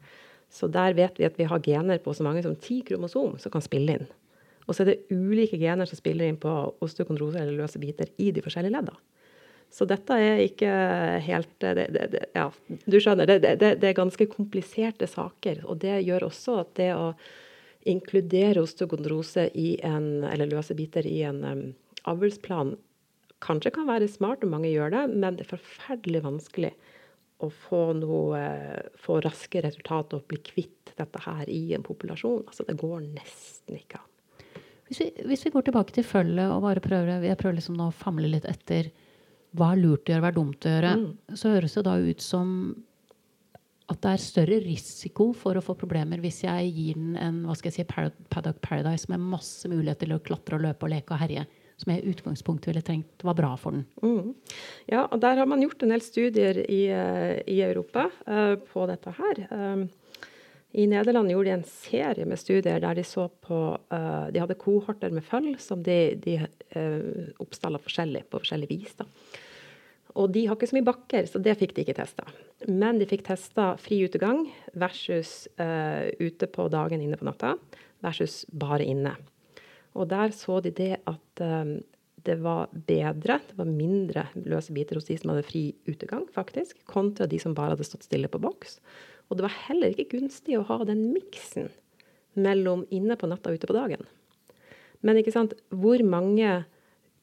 Så 0.49 0.69
der 0.71 0.95
vet 0.97 1.19
vi 1.19 1.27
at 1.27 1.37
vi 1.37 1.47
har 1.49 1.63
gener 1.63 1.99
på 2.01 2.13
så 2.15 2.25
mange 2.25 2.41
som 2.45 2.55
ti 2.55 2.79
kromosom 2.87 3.35
som 3.41 3.53
kan 3.53 3.63
spille 3.63 3.97
inn. 3.97 4.07
Og 4.67 4.75
så 4.75 4.83
er 4.83 4.91
det 4.91 5.15
ulike 5.15 5.59
gener 5.59 5.87
som 5.87 5.99
spiller 5.99 6.27
inn 6.27 6.39
på 6.39 6.51
osteokondrose 6.83 7.39
eller 7.39 7.55
løse 7.55 7.79
biter 7.79 8.09
i 8.19 8.31
de 8.35 8.43
forskjellige 8.43 8.75
ledda. 8.75 8.95
Så 9.71 9.87
dette 9.87 10.15
er 10.15 10.41
ikke 10.45 10.71
helt 11.25 11.49
det, 11.59 11.87
det, 11.91 12.05
det, 12.13 12.23
Ja, 12.35 12.47
du 12.67 12.97
skjønner. 13.03 13.27
Det, 13.27 13.73
er 13.75 13.97
ganske 13.97 14.29
kompliserte 14.31 15.07
saker. 15.11 15.63
Og 15.67 15.81
det 15.83 15.99
gjør 16.07 16.29
også 16.29 16.61
at 16.63 16.73
det 16.79 16.93
å 16.95 17.11
inkludere 17.87 18.63
osteokondrose 18.63 19.47
i 19.55 19.77
en, 19.85 20.23
eller 20.27 20.49
løse 20.51 20.75
biter 20.75 21.07
i 21.07 21.21
en 21.27 21.43
um, 21.43 21.63
avlsplan 22.07 22.75
kanskje 23.43 23.71
kan 23.75 23.87
være 23.87 24.09
smart, 24.11 24.43
og 24.43 24.51
mange 24.51 24.71
gjør 24.71 24.91
det, 24.95 25.03
men 25.13 25.37
det 25.37 25.45
er 25.45 25.53
forferdelig 25.55 26.23
vanskelig 26.25 26.73
å 27.43 27.49
få, 27.53 27.81
noe, 27.97 28.41
få 28.97 29.19
raske 29.21 29.61
resultater 29.61 30.19
og 30.19 30.29
bli 30.29 30.39
kvitt 30.41 30.93
dette 30.97 31.21
her 31.21 31.49
i 31.51 31.73
en 31.77 31.85
populasjon. 31.85 32.45
Altså, 32.47 32.65
det 32.65 32.77
går 32.79 33.03
nesten 33.05 33.77
ikke 33.77 33.99
an. 34.01 34.13
Hvis 34.87 35.01
vi, 35.03 35.07
hvis 35.27 35.43
vi 35.45 35.51
går 35.51 35.67
tilbake 35.67 35.93
til 35.93 36.05
følget 36.07 36.47
og 36.47 36.63
bare 36.63 36.81
prøver, 36.83 37.25
jeg 37.27 37.39
prøver 37.39 37.59
liksom 37.59 37.81
å 37.83 37.91
famle 37.93 38.29
litt 38.31 38.47
etter 38.47 38.89
hva 39.57 39.73
er 39.73 39.81
lurt 39.81 40.07
å 40.07 40.13
gjøre, 40.13 40.23
hva 40.23 40.31
er 40.31 40.37
dumt 40.37 40.67
å 40.67 40.71
gjøre, 40.71 40.93
mm. 41.01 41.35
så 41.39 41.51
høres 41.53 41.75
det 41.77 41.83
da 41.87 41.95
ut 41.99 42.23
som 42.23 42.53
at 43.87 44.01
det 44.03 44.13
er 44.13 44.23
større 44.23 44.57
risiko 44.63 45.29
for 45.37 45.55
å 45.55 45.63
få 45.63 45.75
problemer 45.79 46.19
hvis 46.23 46.41
jeg 46.43 46.71
gir 46.75 46.97
den 46.99 47.13
en 47.19 47.37
hva 47.47 47.55
skal 47.55 47.71
jeg 47.71 47.77
si, 47.77 48.17
Paddock 48.33 48.59
Paradise 48.63 49.07
med 49.11 49.23
masse 49.23 49.69
muligheter 49.71 50.09
til 50.09 50.17
å 50.17 50.23
klatre 50.23 50.57
og 50.57 50.65
løpe 50.65 50.87
og 50.87 50.91
leke 50.91 51.15
og 51.15 51.21
herje 51.21 51.45
som 51.77 51.93
jeg 51.93 52.01
i 52.01 52.11
utgangspunktet 52.11 52.71
ville 52.71 52.85
tenkt 52.85 53.23
var 53.25 53.37
bra 53.37 53.51
for 53.59 53.75
den. 53.75 53.85
Mm. 54.01 54.33
Ja, 54.89 55.05
og 55.05 55.21
der 55.21 55.37
har 55.37 55.49
man 55.49 55.61
gjort 55.61 55.83
en 55.85 55.93
del 55.93 56.01
studier 56.01 56.57
i, 56.65 56.87
eh, 56.89 57.37
i 57.45 57.61
Europa 57.61 58.07
uh, 58.25 58.55
på 58.57 58.87
dette 58.89 59.13
her. 59.19 59.43
Um, 59.51 59.87
I 60.73 60.87
Nederland 60.89 61.31
gjorde 61.31 61.51
de 61.51 61.55
en 61.59 61.67
serie 61.69 62.25
med 62.25 62.41
studier 62.41 62.81
der 62.81 62.97
de 62.97 63.05
så 63.05 63.27
på 63.29 63.59
uh, 63.77 64.27
De 64.33 64.41
hadde 64.41 64.57
kohorter 64.57 65.13
med 65.13 65.25
føll 65.25 65.53
som 65.61 65.85
de, 65.85 66.17
de 66.23 66.39
uh, 66.73 67.29
oppstalla 67.43 67.81
forskjellig 67.81 68.25
på 68.25 68.41
forskjellig 68.41 68.71
vis. 68.73 68.97
da. 68.97 69.05
Og 70.17 70.33
de 70.33 70.47
har 70.47 70.57
ikke 70.57 70.71
så 70.71 70.79
mye 70.79 70.89
bakker, 70.89 71.29
så 71.29 71.37
det 71.37 71.59
fikk 71.59 71.75
de 71.77 71.85
ikke 71.85 71.99
testa. 71.99 72.25
Men 72.65 72.97
de 72.97 73.05
fikk 73.05 73.27
testa 73.27 73.75
fri 73.77 74.01
utegang 74.09 74.47
versus 74.73 75.43
uh, 75.61 76.09
ute 76.17 76.49
på 76.49 76.71
dagen 76.73 77.05
inne 77.05 77.21
på 77.21 77.27
natta 77.27 77.53
versus 78.01 78.47
bare 78.49 78.85
inne. 78.89 79.13
Og 79.97 80.09
der 80.11 80.33
så 80.35 80.59
de 80.61 80.71
det 80.77 80.93
at 81.09 81.41
um, 81.43 81.77
det 82.27 82.35
var 82.43 82.67
bedre, 82.71 83.39
det 83.47 83.55
var 83.55 83.69
mindre 83.69 84.25
løse 84.45 84.73
biter 84.75 84.99
hos 84.99 85.07
de 85.07 85.17
som 85.19 85.31
hadde 85.31 85.45
fri 85.47 85.63
utegang, 85.87 86.25
faktisk, 86.35 86.79
kontra 86.89 87.27
de 87.29 87.39
som 87.39 87.55
bare 87.57 87.75
hadde 87.75 87.87
stått 87.87 88.07
stille 88.07 88.29
på 88.31 88.41
boks. 88.43 88.79
Og 89.27 89.37
det 89.37 89.45
var 89.45 89.55
heller 89.67 89.93
ikke 89.93 90.17
gunstig 90.17 90.57
å 90.57 90.65
ha 90.67 90.77
den 90.87 91.01
miksen 91.13 91.69
mellom 92.37 92.85
inne 92.93 93.15
på 93.19 93.29
natta 93.29 93.49
og 93.51 93.55
ute 93.59 93.69
på 93.69 93.77
dagen. 93.77 94.03
Men 95.05 95.17
ikke 95.19 95.35
sant, 95.35 95.53
hvor 95.69 96.01
mange 96.05 96.65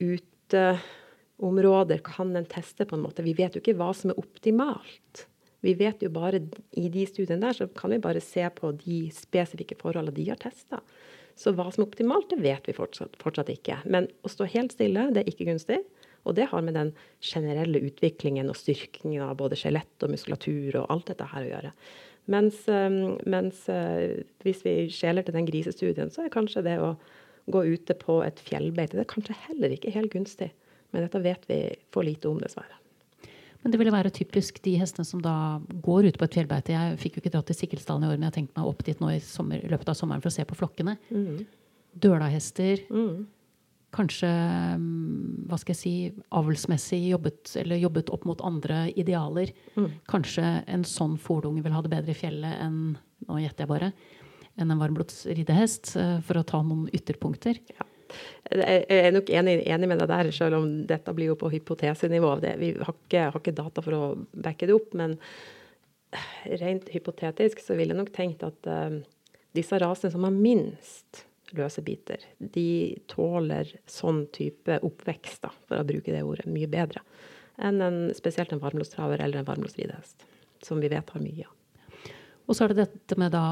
uteområder 0.02 1.98
kan 2.06 2.36
en 2.36 2.48
teste, 2.48 2.86
på 2.86 2.96
en 2.96 3.04
måte? 3.04 3.26
Vi 3.26 3.34
vet 3.36 3.54
jo 3.54 3.60
ikke 3.62 3.78
hva 3.78 3.90
som 3.96 4.10
er 4.12 4.20
optimalt. 4.20 5.26
Vi 5.64 5.72
vet 5.78 6.02
jo 6.04 6.10
bare 6.12 6.42
I 6.76 6.88
de 6.92 7.06
studiene 7.08 7.46
der 7.46 7.56
så 7.56 7.66
kan 7.72 7.90
vi 7.94 8.02
bare 8.04 8.20
se 8.24 8.44
på 8.52 8.72
de 8.84 8.98
spesifikke 9.16 9.78
forholdene 9.80 10.16
de 10.16 10.28
har 10.28 10.40
testa. 10.40 10.78
Så 11.38 11.50
hva 11.54 11.66
som 11.72 11.82
er 11.82 11.88
optimalt, 11.88 12.28
det 12.30 12.40
vet 12.44 12.68
vi 12.68 12.76
fortsatt, 12.76 13.16
fortsatt, 13.22 13.50
ikke. 13.50 13.80
Men 13.90 14.06
å 14.22 14.30
stå 14.30 14.46
helt 14.52 14.74
stille, 14.74 15.08
det 15.14 15.24
er 15.24 15.30
ikke 15.32 15.48
gunstig. 15.48 15.80
Og 16.24 16.36
det 16.38 16.46
har 16.52 16.62
med 16.64 16.76
den 16.78 16.92
generelle 17.24 17.82
utviklingen 17.84 18.48
og 18.48 18.56
styrkingen 18.56 19.26
av 19.26 19.36
både 19.40 19.58
skjelett 19.60 20.06
og 20.06 20.14
muskulatur 20.14 20.78
og 20.80 20.92
alt 20.94 21.10
dette 21.10 21.26
her 21.34 21.44
å 21.44 21.50
gjøre. 21.50 21.72
Mens, 22.32 22.62
ehm, 22.72 23.18
mens 23.28 23.66
eh, 23.68 24.22
hvis 24.46 24.62
vi 24.64 24.76
skjeler 24.92 25.26
til 25.26 25.36
den 25.36 25.48
grisestudien, 25.50 26.12
så 26.14 26.24
er 26.24 26.32
kanskje 26.32 26.64
det 26.64 26.78
å 26.80 26.94
gå 27.52 27.66
ute 27.74 27.96
på 28.00 28.22
et 28.24 28.40
fjellbeite 28.40 28.96
det 28.96 29.04
er 29.04 29.10
kanskje 29.10 29.36
heller 29.50 29.74
ikke 29.74 29.92
helt 29.92 30.14
gunstig. 30.14 30.54
Men 30.94 31.04
dette 31.04 31.20
vet 31.20 31.44
vi 31.50 31.60
for 31.92 32.06
lite 32.06 32.30
om, 32.30 32.40
dessverre. 32.40 32.78
Men 33.64 33.72
det 33.72 33.80
ville 33.80 33.94
være 33.94 34.12
typisk 34.12 34.58
de 34.64 34.74
hestene 34.76 35.08
som 35.08 35.22
da 35.24 35.58
går 35.82 36.10
ute 36.10 36.20
på 36.20 36.26
et 36.28 36.34
fjellbeite. 36.36 36.74
Jeg 36.74 36.98
fikk 37.00 37.16
jo 37.16 37.22
ikke 37.22 37.32
dratt 37.32 37.48
til 37.48 37.56
Sikkelsdalen 37.56 38.04
i 38.04 38.10
år, 38.10 38.18
men 38.18 38.26
jeg 38.26 38.32
har 38.34 38.36
tenkt 38.36 38.58
meg 38.58 38.68
opp 38.68 38.82
dit 38.84 38.98
nå 39.00 39.08
i, 39.14 39.22
sommer, 39.24 39.62
løpet 39.72 39.88
av 39.88 39.96
sommeren 39.96 40.20
for 40.20 40.28
å 40.28 40.34
se 40.34 40.44
på 40.44 40.58
flokkene. 40.58 40.98
Mm. 41.08 41.38
Dølahester. 42.04 42.82
Mm. 42.92 43.24
Kanskje 43.94 44.28
mm, 44.28 45.46
hva 45.48 45.56
skal 45.62 45.72
jeg 45.72 45.80
si, 45.80 45.94
avlsmessig 46.36 47.00
jobbet, 47.08 47.54
eller 47.62 47.80
jobbet 47.80 48.12
opp 48.12 48.28
mot 48.28 48.44
andre 48.44 48.84
idealer. 49.00 49.54
Mm. 49.78 49.88
Kanskje 50.12 50.44
en 50.76 50.84
sånn 50.88 51.16
fordunge 51.16 51.64
vil 51.64 51.72
ha 51.72 51.80
det 51.84 51.94
bedre 51.94 52.12
i 52.12 52.20
fjellet 52.20 52.60
enn 52.66 52.78
nå 53.24 53.40
gjetter 53.40 53.64
jeg 53.64 53.70
bare, 53.70 53.90
enn 54.60 54.70
en 54.70 54.80
varmblodsridehest, 54.82 55.94
eh, 55.96 56.16
for 56.26 56.36
å 56.36 56.46
ta 56.46 56.60
noen 56.60 56.90
ytterpunkter. 56.92 57.64
Ja. 57.72 57.88
Jeg 58.50 58.84
er 58.88 59.12
nok 59.14 59.30
enig, 59.32 59.58
enig, 59.66 59.88
med 59.90 60.00
deg 60.02 60.10
der, 60.10 60.30
selv 60.34 60.58
om 60.58 60.70
dette 60.88 61.14
blir 61.16 61.32
jo 61.32 61.38
på 61.40 61.50
hypotesenivå. 61.52 62.34
Det, 62.44 62.54
vi 62.60 62.72
har 62.78 62.94
ikke, 62.94 63.26
har 63.30 63.40
ikke, 63.40 63.56
data 63.56 63.84
for 63.84 63.96
å 63.98 64.08
backe 64.32 64.68
det 64.68 64.76
opp, 64.76 64.92
men 64.98 65.16
rent 66.60 66.90
hypotetisk 66.94 67.62
så 67.64 67.78
ville 67.78 67.94
jeg 67.94 68.02
nok 68.02 68.12
tenkt 68.14 68.44
at 68.46 68.68
uh, 68.70 69.00
disse 69.56 69.78
rasene 69.82 70.14
som 70.14 70.26
har 70.26 70.34
minst 70.34 71.24
løse 71.54 71.82
biter, 71.86 72.22
de 72.38 72.96
tåler 73.10 73.68
sånn 73.90 74.24
type 74.34 74.78
oppvekst, 74.86 75.42
da, 75.44 75.52
for 75.68 75.80
å 75.80 75.86
bruke 75.86 76.14
det 76.14 76.22
ordet, 76.26 76.48
mye 76.50 76.70
bedre 76.70 77.02
enn 77.62 77.82
en, 77.84 77.98
spesielt 78.16 78.52
en 78.52 78.62
varmblodstraver 78.62 79.20
eller 79.22 79.38
en 79.38 79.46
varmblodridehest, 79.46 80.24
som 80.66 80.80
vi 80.82 80.90
vet 80.90 81.10
har 81.14 81.22
mye 81.22 81.46
av. 81.46 81.52
Og 82.44 82.56
så 82.56 82.64
er 82.64 82.72
det 82.72 82.84
dette 82.84 83.16
med 83.20 83.32
da 83.32 83.44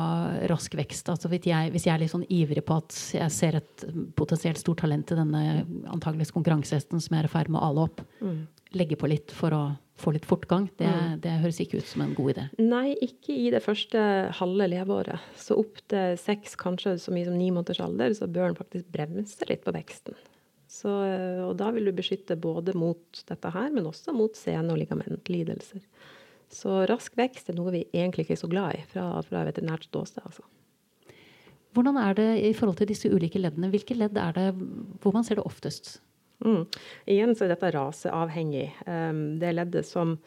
rask 0.51 0.75
vekst. 0.77 1.09
Altså 1.09 1.31
hvis, 1.33 1.47
jeg, 1.49 1.71
hvis 1.73 1.87
jeg 1.89 1.95
er 1.95 2.03
litt 2.03 2.13
sånn 2.13 2.27
ivrig 2.29 2.65
på 2.69 2.77
at 2.83 2.97
jeg 3.17 3.33
ser 3.33 3.57
et 3.63 3.85
potensielt 4.19 4.61
stort 4.61 4.83
talent 4.85 5.15
i 5.15 5.17
denne 5.17 5.45
antageligvis 5.89 6.35
konkurransehesten 6.35 7.01
som 7.01 7.17
jeg 7.17 7.25
er 7.25 7.31
i 7.31 7.33
ferd 7.33 7.53
med 7.53 7.63
å 7.63 7.71
ale 7.71 7.87
opp, 7.87 8.03
mm. 8.21 8.43
legge 8.77 8.99
på 9.01 9.09
litt 9.09 9.33
for 9.33 9.57
å 9.57 9.63
få 10.03 10.13
litt 10.17 10.27
fortgang, 10.27 10.67
det, 10.81 10.89
mm. 10.89 11.17
det, 11.23 11.33
høres 11.45 11.61
ikke 11.63 11.81
ut 11.81 11.89
som 11.89 12.03
en 12.05 12.15
god 12.17 12.33
idé. 12.35 12.45
Nei, 12.61 12.95
ikke 13.05 13.37
i 13.37 13.49
det 13.55 13.63
første 13.65 14.03
halve 14.41 14.69
leveåret. 14.73 15.31
Så 15.39 15.57
opp 15.63 15.81
til 15.93 16.17
seks, 16.21 16.57
kanskje 16.61 16.97
så 17.01 17.15
mye 17.15 17.29
som 17.29 17.37
ni 17.39 17.51
måneders 17.55 17.83
alder, 17.85 18.17
så 18.19 18.29
bør 18.29 18.51
en 18.51 18.59
faktisk 18.59 18.89
bremse 18.93 19.49
litt 19.49 19.65
på 19.65 19.75
veksten. 19.77 20.19
Så, 20.73 20.91
og 21.45 21.55
da 21.61 21.69
vil 21.77 21.91
du 21.91 21.93
beskytte 21.95 22.39
både 22.41 22.73
mot 22.79 23.23
dette 23.29 23.53
her, 23.53 23.69
men 23.75 23.89
også 23.89 24.15
mot 24.17 24.37
sene- 24.39 24.73
og 24.73 24.81
ligamentlidelser. 24.81 25.85
Så 26.53 26.83
rask 26.89 27.15
vekst 27.17 27.49
er 27.49 27.57
noe 27.57 27.73
vi 27.73 27.87
egentlig 27.95 28.27
ikke 28.27 28.37
er 28.37 28.43
så 28.43 28.51
glad 28.51 28.77
i 28.77 28.83
fra, 28.91 29.07
fra 29.25 29.45
veterinært 29.49 29.89
ståsted. 29.89 30.25
Altså. 30.29 30.45
Hvordan 31.73 31.97
er 31.97 32.17
det 32.19 32.31
i 32.45 32.53
forhold 32.57 32.77
til 32.83 32.91
disse 32.91 33.09
ulike 33.09 33.41
leddene? 33.41 33.71
Hvilke 33.73 33.97
ledd 33.97 34.19
er 34.21 34.37
det 34.37 34.49
hvor 35.01 35.15
man 35.17 35.25
ser 35.25 35.41
det 35.41 35.47
oftest? 35.49 35.97
Mm. 36.45 36.67
Igjen 37.09 37.33
så 37.37 37.47
er 37.47 37.55
dette 37.55 37.71
raseavhengig. 37.73 38.67
Um, 38.85 39.23
det 39.41 39.55
leddet 39.57 39.89
som 39.89 40.19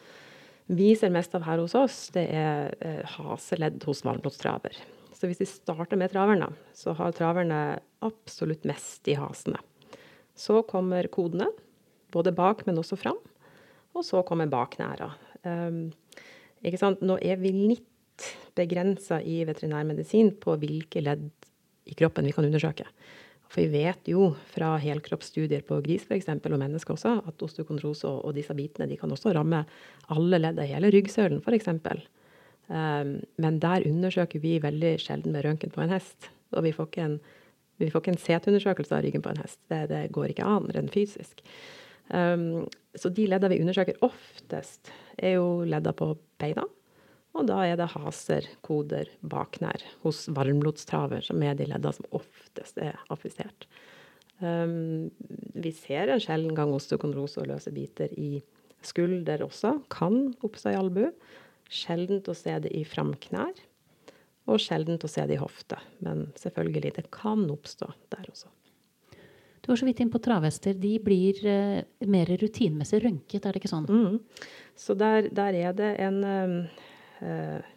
vi 0.66 0.96
ser 0.98 1.14
mest 1.14 1.36
av 1.38 1.46
her 1.46 1.62
hos 1.62 1.76
oss, 1.78 2.00
det 2.16 2.26
er 2.34 2.74
uh, 2.82 3.18
haseledd 3.20 3.86
hos 3.86 4.02
varmblodstraver. 4.08 4.80
Så 5.16 5.30
hvis 5.30 5.44
vi 5.44 5.48
starter 5.48 6.00
med 6.00 6.12
traverne, 6.12 6.50
så 6.76 6.96
har 6.98 7.14
traverne 7.16 7.60
absolutt 8.06 8.66
mest 8.68 9.06
i 9.12 9.16
hasene. 9.20 9.62
Så 10.36 10.64
kommer 10.68 11.08
kodene, 11.14 11.48
både 12.12 12.34
bak, 12.36 12.66
men 12.66 12.82
også 12.82 12.98
fram. 13.00 13.22
Og 13.96 14.04
så 14.04 14.26
kommer 14.28 14.50
baknæra. 14.52 15.14
Ikke 16.66 16.82
sant? 16.82 17.04
Nå 17.06 17.20
er 17.22 17.38
vi 17.42 17.52
litt 17.54 18.30
begrensa 18.56 19.20
i 19.22 19.42
veterinærmedisin 19.48 20.34
på 20.42 20.56
hvilke 20.62 21.04
ledd 21.04 21.28
i 21.86 21.96
kroppen 21.98 22.26
vi 22.26 22.34
kan 22.34 22.48
undersøke. 22.48 22.88
For 23.52 23.62
vi 23.62 23.84
vet 23.86 24.10
jo 24.10 24.32
fra 24.52 24.74
helkroppsstudier 24.82 25.64
på 25.68 25.78
gris 25.86 26.06
for 26.08 26.18
eksempel, 26.18 26.56
og 26.56 26.62
mennesker 26.64 26.96
også, 26.96 27.14
at 27.30 27.44
osteokondrose 27.46 28.08
og, 28.10 28.24
og, 28.26 28.34
disse 28.38 28.56
bitene 28.58 28.90
de 28.90 28.98
kan 29.00 29.12
også 29.14 29.36
ramme 29.36 29.62
alle 30.14 30.42
ledd 30.42 30.60
av 30.62 30.70
hele 30.70 30.90
ryggsølen 30.96 31.44
f.eks. 31.44 31.70
Um, 32.66 33.20
men 33.38 33.60
der 33.62 33.86
undersøker 33.86 34.42
vi 34.42 34.58
veldig 34.64 34.96
sjelden 35.04 35.36
med 35.36 35.46
røntgen 35.46 35.74
på 35.76 35.84
en 35.84 35.94
hest. 35.94 36.32
Og 36.56 36.66
vi 36.66 36.74
får 36.74 36.90
ikke 36.90 37.06
en, 37.06 37.20
vi 37.82 37.92
får 37.94 38.02
ikke 38.02 38.16
en 38.16 38.24
CT-undersøkelse 38.24 38.98
av 38.98 39.06
ryggen 39.06 39.26
på 39.26 39.34
en 39.36 39.44
hest. 39.44 39.60
Det, 39.70 39.84
det 39.94 40.02
går 40.16 40.34
ikke 40.34 40.50
an 40.50 40.72
rent 40.74 40.96
fysisk. 40.96 41.46
Um, 42.10 42.66
så 43.00 43.12
de 43.12 43.28
leddene 43.30 43.56
vi 43.56 43.62
undersøker 43.64 44.00
oftest, 44.06 44.92
er 45.18 45.38
jo 45.38 45.66
ledda 45.68 45.94
på 45.96 46.14
beina. 46.42 46.66
Og 47.36 47.50
da 47.50 47.60
er 47.68 47.76
det 47.80 47.92
haser, 47.92 48.48
koder, 48.64 49.10
baknær 49.20 49.84
hos 50.06 50.24
varmblodstraver, 50.32 51.26
som 51.26 51.44
er 51.44 51.58
de 51.60 51.68
leddene 51.68 51.98
som 51.98 52.08
oftest 52.16 52.80
er 52.80 52.96
affisert. 53.12 53.68
Um, 54.40 55.12
vi 55.56 55.72
ser 55.76 56.12
en 56.12 56.24
sjelden 56.24 56.56
gang 56.56 56.72
osteokondrose 56.76 57.42
og 57.44 57.52
løse 57.52 57.72
biter 57.76 58.12
i 58.20 58.40
skulder 58.86 59.44
også. 59.46 59.78
Kan 59.92 60.34
oppstå 60.46 60.74
i 60.74 60.80
albu. 60.80 61.06
Sjeldent 61.72 62.30
å 62.32 62.36
se 62.38 62.56
det 62.64 62.72
i 62.76 62.84
framknær. 62.88 63.56
Og 64.46 64.62
sjeldent 64.62 65.04
å 65.04 65.10
se 65.10 65.24
det 65.28 65.40
i 65.40 65.42
hofte. 65.42 65.80
Men 66.06 66.30
selvfølgelig, 66.40 66.94
det 67.00 67.10
kan 67.16 67.48
oppstå 67.52 67.90
der 68.14 68.28
også. 68.32 68.52
Du 69.66 69.72
var 69.72 69.80
så 69.82 69.88
vidt 69.88 70.04
inn 70.04 70.12
på 70.14 70.22
travhester. 70.22 70.76
De 70.78 70.92
blir 71.02 71.40
uh, 71.42 71.80
mer 72.06 72.30
rutinemessig 72.38 73.00
rønket, 73.02 73.42
er 73.42 73.56
det 73.56 73.64
ikke 73.64 73.72
sånn? 73.72 73.88
Mm. 73.90 74.20
Så 74.78 74.94
der, 75.00 75.32
der, 75.34 75.58
er 75.58 75.74
det 75.74 75.96
en 76.06 76.20
uh, 76.22 77.72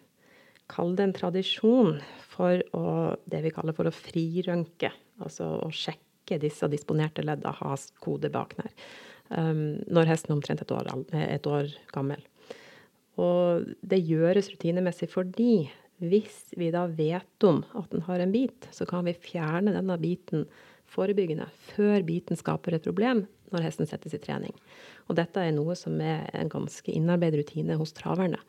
Kall 0.69 0.93
det 0.99 1.07
en 1.07 1.15
tradisjon 1.17 1.95
for 2.29 2.61
å, 2.77 2.83
det 3.25 3.41
vi 3.47 3.53
kaller 3.57 3.73
for 3.73 3.89
å 3.89 3.95
frirønke. 3.95 4.91
Altså 5.25 5.47
å 5.65 5.71
sjekke 5.73 6.37
disse 6.43 6.69
disponerte 6.69 7.25
ledda, 7.25 7.55
ha 7.63 7.79
kode, 8.05 8.29
baknær. 8.35 8.69
Um, 9.33 9.81
når 9.89 10.13
hesten 10.13 10.35
er 10.35 10.37
omtrent 10.37 10.61
et 10.61 10.75
år, 10.77 10.93
et 11.17 11.49
år 11.49 11.73
gammel. 11.95 12.21
Og 13.17 13.65
det 13.81 14.03
gjøres 14.05 14.53
rutinemessig 14.53 15.09
fordi 15.09 15.71
hvis 16.05 16.53
vi 16.61 16.69
da 16.71 16.85
vet 16.87 17.49
om 17.49 17.65
at 17.81 17.89
den 17.91 18.05
har 18.07 18.21
en 18.23 18.35
bit, 18.35 18.69
så 18.77 18.85
kan 18.87 19.09
vi 19.09 19.17
fjerne 19.17 19.73
denne 19.73 19.97
biten 19.99 20.45
forebyggende 20.93 21.49
før 21.75 22.03
biten 22.07 22.39
skaper 22.39 22.77
et 22.77 22.87
problem 22.87 23.27
når 23.53 23.65
hesten 23.65 23.89
settes 23.89 24.15
i 24.17 24.21
trening. 24.21 24.53
Og 25.09 25.17
dette 25.19 25.41
er 25.41 25.55
noe 25.57 25.77
som 25.79 25.97
er 26.05 26.29
en 26.37 26.51
ganske 26.53 26.93
innarbeidet 26.93 27.43
rutine 27.43 27.79
hos 27.81 27.95
traverne. 27.97 28.41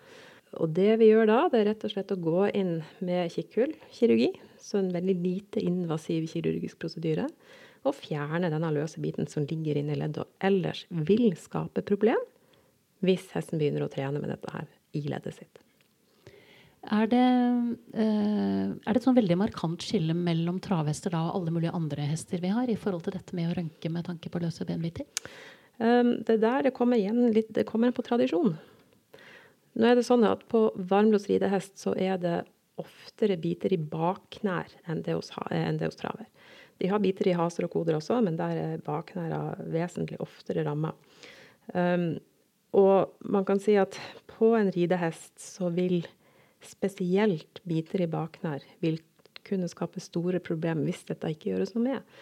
Og 0.58 0.72
det 0.74 0.96
vi 1.00 1.12
gjør 1.12 1.29
da, 1.29 1.39
det 1.51 1.62
er 1.62 1.67
rett 1.69 1.86
og 1.86 1.93
slett 1.93 2.12
å 2.15 2.19
gå 2.19 2.48
inn 2.58 2.79
med 3.05 3.29
kikkhullkirurgi, 3.36 4.31
så 4.60 4.79
en 4.79 4.91
veldig 4.93 5.15
lite 5.22 5.62
invasiv 5.62 6.25
kirurgisk 6.31 6.81
prosedyre, 6.81 7.27
og 7.88 7.96
fjerne 7.96 8.50
denne 8.51 8.74
løse 8.75 9.00
biten 9.00 9.29
som 9.29 9.46
ligger 9.48 9.79
inne 9.79 9.96
i 9.96 10.01
leddet 10.01 10.25
og 10.25 10.43
ellers 10.43 10.84
vil 10.89 11.31
skape 11.39 11.86
problem 11.88 12.19
hvis 13.05 13.29
hesten 13.31 13.62
begynner 13.62 13.86
å 13.86 13.91
trene 13.93 14.19
med 14.19 14.34
dette 14.34 14.51
her 14.51 14.67
i 14.98 15.05
leddet 15.08 15.38
sitt. 15.38 15.62
Er 16.88 17.09
det, 17.12 17.27
uh, 18.00 18.71
er 18.71 18.88
det 18.88 19.00
et 19.01 19.05
sånn 19.05 19.17
veldig 19.17 19.36
markant 19.41 19.83
skille 19.83 20.15
mellom 20.15 20.62
travhester 20.63 21.12
da, 21.12 21.25
og 21.27 21.41
alle 21.41 21.53
mulige 21.57 21.75
andre 21.75 22.05
hester 22.07 22.39
vi 22.39 22.53
har, 22.55 22.71
i 22.71 22.77
forhold 22.79 23.03
til 23.05 23.17
dette 23.17 23.36
med 23.36 23.51
å 23.51 23.57
rønke 23.57 23.91
med 23.91 24.07
tanke 24.07 24.31
på 24.31 24.39
løse 24.39 24.67
benbiter? 24.67 25.07
Um, 25.79 26.17
det 26.27 26.39
der 26.43 26.63
det 26.67 26.75
kommer 26.75 27.00
igjen 27.00 27.33
litt 27.36 27.51
det 27.55 27.67
kommer 27.67 27.91
på 27.95 28.03
tradisjon. 28.07 28.55
Nå 29.79 29.88
er 29.88 30.00
det 30.00 30.07
sånn 30.07 30.25
at 30.27 30.41
På 30.51 30.69
varmblodsridehest 30.75 31.77
så 31.79 31.93
er 31.95 32.17
det 32.19 32.39
oftere 32.79 33.36
biter 33.39 33.74
i 33.75 33.79
baknær 33.79 34.71
enn 34.88 35.03
det 35.03 35.17
hos, 35.17 35.33
enn 35.51 35.79
det 35.79 35.89
hos 35.91 36.00
traver. 36.00 36.27
De 36.79 36.88
har 36.88 37.01
biter 37.03 37.27
i 37.27 37.36
haser 37.36 37.67
og 37.67 37.74
koder 37.74 37.98
også, 37.98 38.21
men 38.24 38.38
der 38.39 38.55
er 38.55 38.83
bakknæra 38.83 39.59
vesentlig 39.67 40.19
oftere 40.24 40.63
ramma. 40.63 40.93
Um, 41.75 42.13
og 42.71 43.19
man 43.27 43.43
kan 43.48 43.59
si 43.59 43.75
at 43.79 43.98
på 44.31 44.53
en 44.55 44.71
ridehest 44.71 45.36
så 45.41 45.71
vil 45.75 46.05
spesielt 46.66 47.62
biter 47.68 48.04
i 48.04 48.10
baknær 48.12 48.66
vil 48.84 49.00
kunne 49.48 49.70
skape 49.72 50.01
store 50.04 50.42
problemer 50.44 50.88
hvis 50.88 51.06
dette 51.10 51.32
ikke 51.34 51.54
gjøres 51.54 51.74
noe 51.75 51.86
med. 51.86 52.20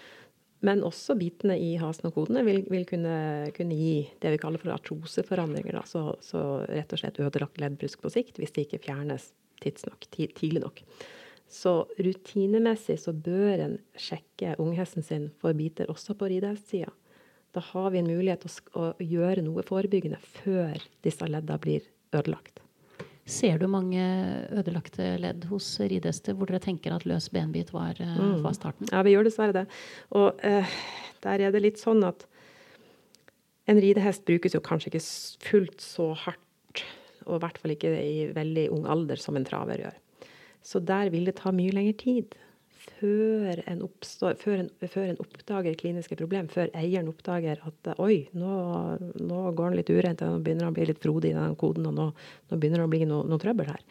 men 0.65 0.81
også 0.81 1.13
bitene 1.13 1.53
i 1.61 1.75
hasen 1.77 2.07
og 2.09 2.15
kodene 2.15 2.41
vil, 2.45 2.63
vil 2.65 2.85
kunne, 2.89 3.17
kunne, 3.53 3.75
gi 3.77 4.07
det 4.23 4.31
vi 4.33 4.39
kaller 4.41 4.57
for 4.57 4.73
artroseforandringer. 4.73 5.77
Så, 5.85 6.01
så, 6.25 6.39
rett 6.65 6.93
og 6.93 7.01
slett 7.01 7.19
ødelagt 7.21 7.61
leddbrusk 7.61 8.01
på 8.01 8.09
sikt 8.09 8.41
hvis 8.41 8.55
det 8.55 8.65
ikke 8.65 8.81
fjernes 8.87 9.29
tidsnok, 9.61 10.09
tidlig 10.09 10.63
nok. 10.63 10.81
Så 11.47 11.75
rutinemessig 12.01 12.97
så 12.99 13.13
bør 13.13 13.67
en 13.67 13.77
sjekke 14.01 14.55
unghesten 14.57 15.05
sin 15.05 15.29
for 15.41 15.53
biter 15.57 15.93
også 15.93 16.17
på 16.17 16.31
ridehestsida. 16.33 16.89
Da 17.53 17.63
har 17.63 17.91
vi 17.93 18.01
en 18.01 18.09
mulighet 18.09 18.43
til 18.43 18.73
å, 18.73 18.91
å 18.97 19.05
gjøre 19.13 19.45
noe 19.45 19.65
forebyggende 19.65 20.19
før 20.41 20.81
disse 21.05 21.29
ledda 21.29 21.61
blir 21.61 21.85
ødelagt. 22.17 22.65
Ser 23.27 23.59
du 23.59 23.67
mange 23.67 23.99
ødelagte 24.55 25.17
ledd 25.19 25.49
hos 25.49 25.65
ridehester 25.83 26.35
hvor 26.37 26.47
dere 26.47 26.63
tenker 26.63 26.93
at 26.95 27.03
løs 27.09 27.27
benbit 27.33 27.73
var, 27.75 27.99
eh, 27.99 28.15
mm. 28.15 28.39
var 28.45 28.55
starten? 28.55 28.87
Ja, 28.93 29.03
vi 29.03 29.17
gjør 29.17 29.27
dessverre 29.27 29.55
det. 29.57 29.65
Og 30.15 30.39
uh, 30.47 30.75
der 31.25 31.43
er 31.43 31.51
det 31.51 31.63
litt 31.65 31.81
sånn 31.81 32.05
at 32.07 32.23
en 33.67 33.81
ridehest 33.83 34.23
brukes 34.27 34.55
jo 34.55 34.63
kanskje 34.63 34.93
ikke 34.93 35.03
fullt 35.43 35.83
så 35.83 36.13
hardt, 36.23 36.85
og 37.27 37.35
i 37.35 37.41
hvert 37.43 37.59
fall 37.59 37.75
ikke 37.75 37.91
i 37.99 38.27
veldig 38.31 38.69
ung 38.71 38.87
alder, 38.87 39.19
som 39.19 39.35
en 39.35 39.47
traver 39.47 39.83
gjør. 39.83 39.97
Så 40.63 40.79
der 40.79 41.11
vil 41.11 41.27
det 41.27 41.35
ta 41.41 41.51
mye 41.55 41.75
lengre 41.75 41.97
tid 41.99 42.37
før 42.97 43.61
en, 43.69 43.81
oppstår, 43.85 44.37
før, 44.41 44.61
en, 44.63 44.69
før 44.89 45.11
en, 45.11 45.19
oppdager 45.23 45.77
kliniske 45.79 46.17
problem, 46.19 46.49
før 46.51 46.71
eieren 46.77 47.09
oppdager 47.11 47.61
at 47.67 47.91
oi, 48.01 48.27
nå, 48.37 48.53
nå 49.21 49.43
går 49.57 49.71
den 49.71 49.79
litt 49.79 49.91
urent, 49.91 50.23
nå 50.23 50.41
begynner 50.45 50.67
han 50.67 50.73
å 50.73 50.77
bli 50.77 50.87
litt 50.89 51.03
frodig 51.03 51.33
i 51.33 51.37
den 51.37 51.57
koden, 51.59 51.87
og 51.89 51.97
nå, 51.97 52.07
nå 52.49 52.59
begynner 52.59 52.83
det 52.83 52.87
å 52.87 52.93
bli 52.95 53.03
noe, 53.09 53.27
noe 53.29 53.41
trøbbel 53.43 53.69
her. 53.71 53.83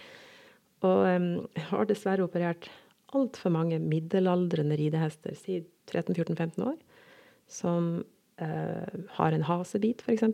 Og 0.87 1.07
um, 1.07 1.31
har 1.71 1.89
dessverre 1.89 2.27
operert 2.27 2.71
altfor 3.17 3.55
mange 3.55 3.79
middelaldrende 3.83 4.79
ridehester, 4.81 5.37
si 5.39 5.63
13-14-15 5.93 6.67
år, 6.67 6.79
som 7.51 7.93
uh, 8.43 9.05
har 9.19 9.37
en 9.37 9.47
hasebit, 9.47 10.03
f.eks. 10.03 10.27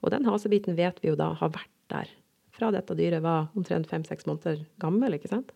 Og 0.00 0.12
den 0.14 0.26
hasebiten 0.26 0.78
vet 0.78 0.98
vi 1.02 1.12
jo 1.12 1.18
da 1.20 1.32
har 1.38 1.54
vært 1.54 1.76
der 1.92 2.10
fra 2.60 2.70
dette 2.74 2.96
dyret 2.98 3.24
var 3.24 3.48
omtrent 3.56 3.88
fem-seks 3.88 4.26
måneder 4.28 4.64
gammel. 4.82 5.16
ikke 5.16 5.30
sant? 5.32 5.54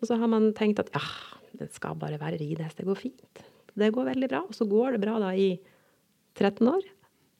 Og 0.00 0.08
så 0.08 0.18
har 0.20 0.30
man 0.30 0.52
tenkt 0.56 0.80
at 0.82 0.92
ja, 0.94 1.02
det 1.58 1.70
skal 1.74 1.96
bare 2.00 2.20
være 2.20 2.40
ridehest. 2.40 2.78
Det 2.78 2.88
går 2.88 3.00
fint. 3.00 3.46
Det 3.76 3.92
går 3.92 4.10
veldig 4.12 4.28
bra. 4.32 4.42
Og 4.46 4.56
så 4.56 4.66
går 4.68 4.96
det 4.96 5.02
bra 5.04 5.16
da 5.22 5.32
i 5.36 5.54
13 6.36 6.68
år. 6.70 6.84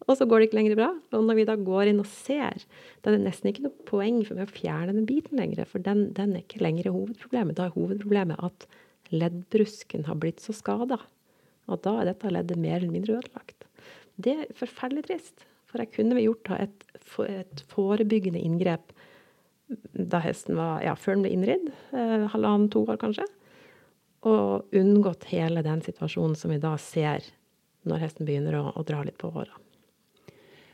Og 0.06 0.18
så 0.18 0.26
går 0.28 0.38
det 0.38 0.48
ikke 0.48 0.58
lenger 0.60 0.78
bra. 0.78 0.90
Og 1.16 1.24
når 1.26 1.38
vi 1.38 1.46
da 1.48 1.56
går 1.58 1.90
inn 1.90 2.02
og 2.02 2.08
ser, 2.10 2.62
da 3.02 3.10
er 3.10 3.16
det 3.16 3.24
nesten 3.24 3.50
ikke 3.50 3.64
noe 3.64 3.88
poeng 3.88 4.20
for 4.26 4.38
meg 4.38 4.50
å 4.50 4.54
fjerne 4.54 4.94
den 4.94 5.08
biten 5.08 5.40
lenger, 5.40 5.64
for 5.68 5.82
den, 5.82 6.10
den 6.16 6.36
er 6.36 6.44
ikke 6.44 6.62
lenger 6.62 6.92
hovedproblemet. 6.94 7.56
Da 7.58 7.66
er 7.66 7.76
hovedproblemet 7.76 8.42
at 8.44 8.68
leddbrusken 9.14 10.06
har 10.06 10.18
blitt 10.20 10.44
så 10.44 10.54
skada. 10.56 11.00
Og 11.66 11.82
da 11.82 11.96
er 12.00 12.12
dette 12.12 12.30
leddet 12.30 12.60
mer 12.60 12.78
eller 12.78 12.92
mindre 12.92 13.18
ødelagt. 13.18 13.66
Det 14.22 14.36
er 14.44 14.56
forferdelig 14.56 15.08
trist. 15.08 15.46
For 15.66 15.82
jeg 15.82 15.96
kunne 15.96 16.14
vi 16.14 16.28
gjort 16.28 16.52
et, 16.54 16.84
et 17.26 17.64
forebyggende 17.72 18.40
inngrep 18.42 18.94
da 19.66 20.20
hesten 20.22 20.54
var 20.54 20.84
ja, 20.84 20.92
før 20.94 21.16
den 21.16 21.24
ble 21.24 21.32
innridd, 21.34 21.64
eh, 21.90 22.28
halvannen-to 22.30 22.84
år 22.86 23.00
kanskje 23.02 23.24
og 24.26 24.74
unngått 24.74 25.28
hele 25.30 25.62
den 25.66 25.82
situasjonen 25.84 26.36
som 26.38 26.52
vi 26.54 26.58
da 26.62 26.76
ser 26.80 27.24
når 27.86 28.02
hesten 28.02 28.26
begynner 28.26 28.58
å, 28.58 28.64
å 28.74 28.82
dra 28.86 29.02
litt 29.06 29.18
på 29.20 29.30
åra. 29.30 29.54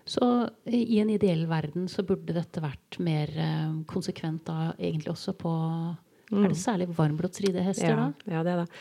Så 0.04 0.48
i 0.66 0.98
en 0.98 1.10
ideell 1.14 1.44
verden 1.46 1.86
så 1.88 2.02
burde 2.02 2.34
dette 2.34 2.62
vært 2.62 2.98
mer 2.98 3.30
eh, 3.38 3.74
konsekvent 3.90 4.44
da 4.48 4.72
egentlig 4.74 5.12
også 5.12 5.34
på 5.38 5.52
mm. 5.52 6.40
Er 6.40 6.48
det 6.48 6.56
særlig 6.56 6.62
særlig 6.64 6.96
varmblodsridehester 6.96 7.92
ja, 7.92 7.98
da? 8.00 8.32
Ja, 8.32 8.42
det 8.42 8.54
er 8.54 8.60
det. 8.62 8.80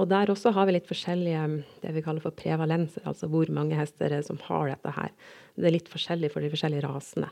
Og 0.00 0.08
der 0.08 0.32
også 0.32 0.52
har 0.56 0.68
vi 0.68 0.76
litt 0.78 0.88
forskjellige 0.88 1.42
det 1.82 1.92
vi 1.96 2.04
kaller 2.04 2.24
for 2.24 2.32
prevalenser, 2.38 3.04
altså 3.10 3.28
hvor 3.28 3.50
mange 3.52 3.76
hester 3.76 4.14
som 4.24 4.38
har 4.46 4.70
dette 4.72 4.94
her. 4.96 5.12
Det 5.58 5.68
er 5.68 5.76
litt 5.76 5.92
forskjellig 5.92 6.30
for 6.32 6.44
de 6.44 6.52
forskjellige 6.54 6.86
rasene. 6.86 7.28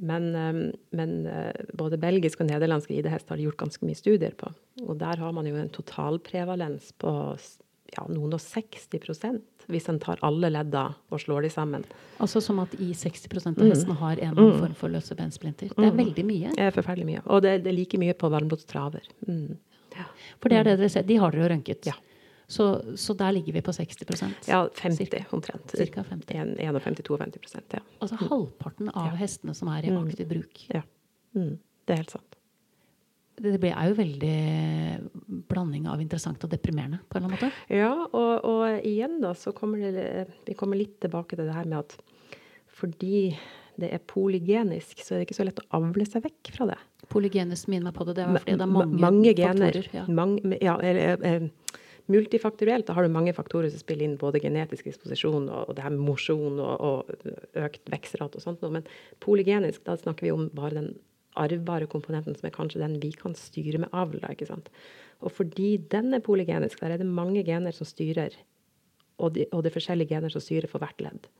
Men, 0.00 0.34
ehm, 0.34 0.62
men, 0.90 1.26
eh, 1.26 1.66
både 1.74 1.98
belgisk 2.00 2.40
og 2.40 2.48
nederlandsk 2.48 2.90
ridehest 2.90 3.28
har 3.28 3.38
de 3.38 3.46
gjort 3.46 3.60
ganske 3.60 3.86
mye 3.86 3.98
studier 3.98 4.34
på. 4.38 4.50
Og 4.82 4.98
der 4.98 5.20
har 5.20 5.32
man 5.32 5.46
jo 5.46 5.54
en 5.54 5.70
totalprevalens 5.70 6.92
på 6.98 7.12
ja, 7.94 8.06
noen 8.08 8.34
og 8.34 8.40
60 8.42 8.88
hvis 9.70 9.88
en 9.88 10.00
tar 10.02 10.20
alle 10.26 10.50
ledda 10.52 10.86
og 11.08 11.20
slår 11.22 11.46
de 11.46 11.50
sammen. 11.52 11.84
Altså 12.20 12.42
som 12.44 12.58
at 12.60 12.74
i 12.76 12.90
60% 12.92 13.54
av 13.54 13.62
mm. 13.62 13.70
hestene 13.70 13.96
har 14.00 14.20
en 14.20 14.34
mm. 14.36 14.58
form 14.60 14.74
for 14.74 14.92
løse 14.92 15.16
bensplinter. 15.16 15.70
Det 15.72 15.86
er 15.86 15.94
mm. 15.94 16.00
veldig 16.02 16.24
mye. 16.28 16.50
Det 16.56 16.66
er 16.66 16.74
forferdelig 16.74 17.06
mye. 17.08 17.22
Og 17.24 17.44
det, 17.46 17.54
det 17.64 17.72
er 17.72 17.78
like 17.78 18.00
mye 18.00 18.16
på 18.18 18.28
varmblodstraver. 18.34 19.06
Mm. 19.28 19.56
Ja. 19.94 20.08
For 20.42 20.52
det 20.52 20.58
er 20.58 20.68
det 20.68 20.76
dere 20.82 20.92
ser. 20.92 21.06
De 21.08 21.16
har 21.22 21.32
dere 21.32 21.46
jo 21.46 21.52
rønket. 21.54 21.88
Ja. 21.88 21.96
Så, 22.46 22.96
så, 23.00 23.14
der 23.16 23.32
ligger 23.32 23.52
vi 23.56 23.62
på 23.64 23.72
60% 23.72 24.48
Ja, 24.50 24.68
50 24.74 24.96
cirka, 24.96 25.24
omtrent. 25.30 25.72
50. 25.78 26.26
51-52 26.58 27.62
ja. 27.72 27.80
Altså 27.98 28.18
halvparten 28.20 28.90
av 28.92 29.12
ja. 29.14 29.18
hestene 29.22 29.54
som 29.56 29.70
er 29.72 29.86
i 29.86 29.92
mm. 29.92 30.00
aktiv 30.04 30.28
bruk. 30.28 30.64
Ja. 30.68 30.82
Mm. 31.34 31.58
Det 31.84 31.94
er 31.94 32.02
helt 32.02 32.16
sant. 32.18 32.36
Det 33.34 33.56
er 33.66 33.88
jo 33.88 33.96
veldig 33.98 34.36
blanding 35.50 35.88
av 35.90 36.02
interessant 36.04 36.44
og 36.46 36.52
deprimerende 36.52 37.00
på 37.08 37.18
en 37.18 37.24
eller 37.24 37.32
annen 37.32 37.50
måte. 37.50 37.74
Ja, 37.74 37.90
og, 38.06 38.44
og 38.46 38.86
igjen 38.86 39.18
da 39.24 39.32
så 39.34 39.50
kommer 39.56 39.82
det 39.82 40.28
Vi 40.46 40.54
kommer 40.54 40.78
litt 40.78 41.00
tilbake 41.02 41.34
til 41.34 41.48
det 41.48 41.56
her 41.56 41.66
med 41.66 41.80
at 41.80 41.96
fordi 42.74 43.34
det 43.80 43.90
er 43.90 44.02
polygenisk, 44.06 45.00
så 45.02 45.14
er 45.14 45.20
det 45.20 45.28
ikke 45.28 45.36
så 45.38 45.46
lett 45.48 45.62
å 45.62 45.66
avle 45.80 46.06
seg 46.06 46.22
vekk 46.28 46.50
fra 46.54 46.68
det. 46.70 46.78
Polygenisk, 47.10 47.68
minner 47.70 47.90
meg 47.90 47.96
på 47.96 48.06
det. 48.06 48.16
Det 48.18 48.24
er 48.24 48.36
fordi 48.36 48.54
det 48.54 48.66
er 48.66 48.70
mange, 48.70 49.00
mange 49.02 49.32
gener. 49.34 49.78
Faktorer, 49.78 49.88
ja. 49.96 50.04
Mange, 50.14 50.58
ja, 50.62 50.74
eller, 50.78 51.26
eh, 51.26 51.80
Multifaktorielt 52.12 52.84
da 52.86 52.92
har 52.98 53.06
du 53.06 53.12
mange 53.12 53.32
faktorer 53.32 53.70
som 53.72 53.80
spiller 53.80 54.04
inn, 54.04 54.18
både 54.20 54.42
genetisk 54.42 54.90
disposisjon 54.90 55.46
og, 55.48 55.70
og 55.70 55.76
det 55.76 55.84
her 55.86 55.94
med 55.94 56.04
mosjon 56.04 56.58
og, 56.60 56.74
og, 56.84 57.30
økt 57.56 57.88
vekstrate 57.92 58.36
og 58.36 58.44
sånt. 58.44 58.60
noe. 58.60 58.76
Men 58.76 58.88
polygenisk, 59.24 59.80
da 59.86 59.96
snakker 59.96 60.26
vi 60.26 60.34
om 60.34 60.50
bare 60.52 60.76
den 60.76 60.90
arvbare 61.40 61.88
komponenten 61.90 62.36
som 62.36 62.46
er 62.46 62.54
kanskje 62.54 62.82
den 62.82 62.98
vi 63.02 63.10
kan 63.16 63.32
styre 63.38 63.80
med 63.82 63.96
avl. 63.96 64.20
ikke 64.30 64.50
sant? 64.50 64.68
Og 65.24 65.32
fordi 65.32 65.78
den 65.90 66.12
er 66.14 66.22
polygenisk, 66.24 66.82
der 66.82 66.94
er 66.94 67.00
det 67.00 67.08
mange 67.08 67.42
gener 67.46 67.72
som 67.72 67.88
styrer, 67.88 68.36
og, 69.16 69.32
de, 69.34 69.48
og 69.52 69.64
det 69.64 69.72
er 69.72 69.78
forskjellige 69.78 70.12
gener 70.12 70.34
som 70.34 70.44
styrer 70.44 70.68
for 70.70 70.84
hvert 70.84 71.00
ledd. 71.00 71.30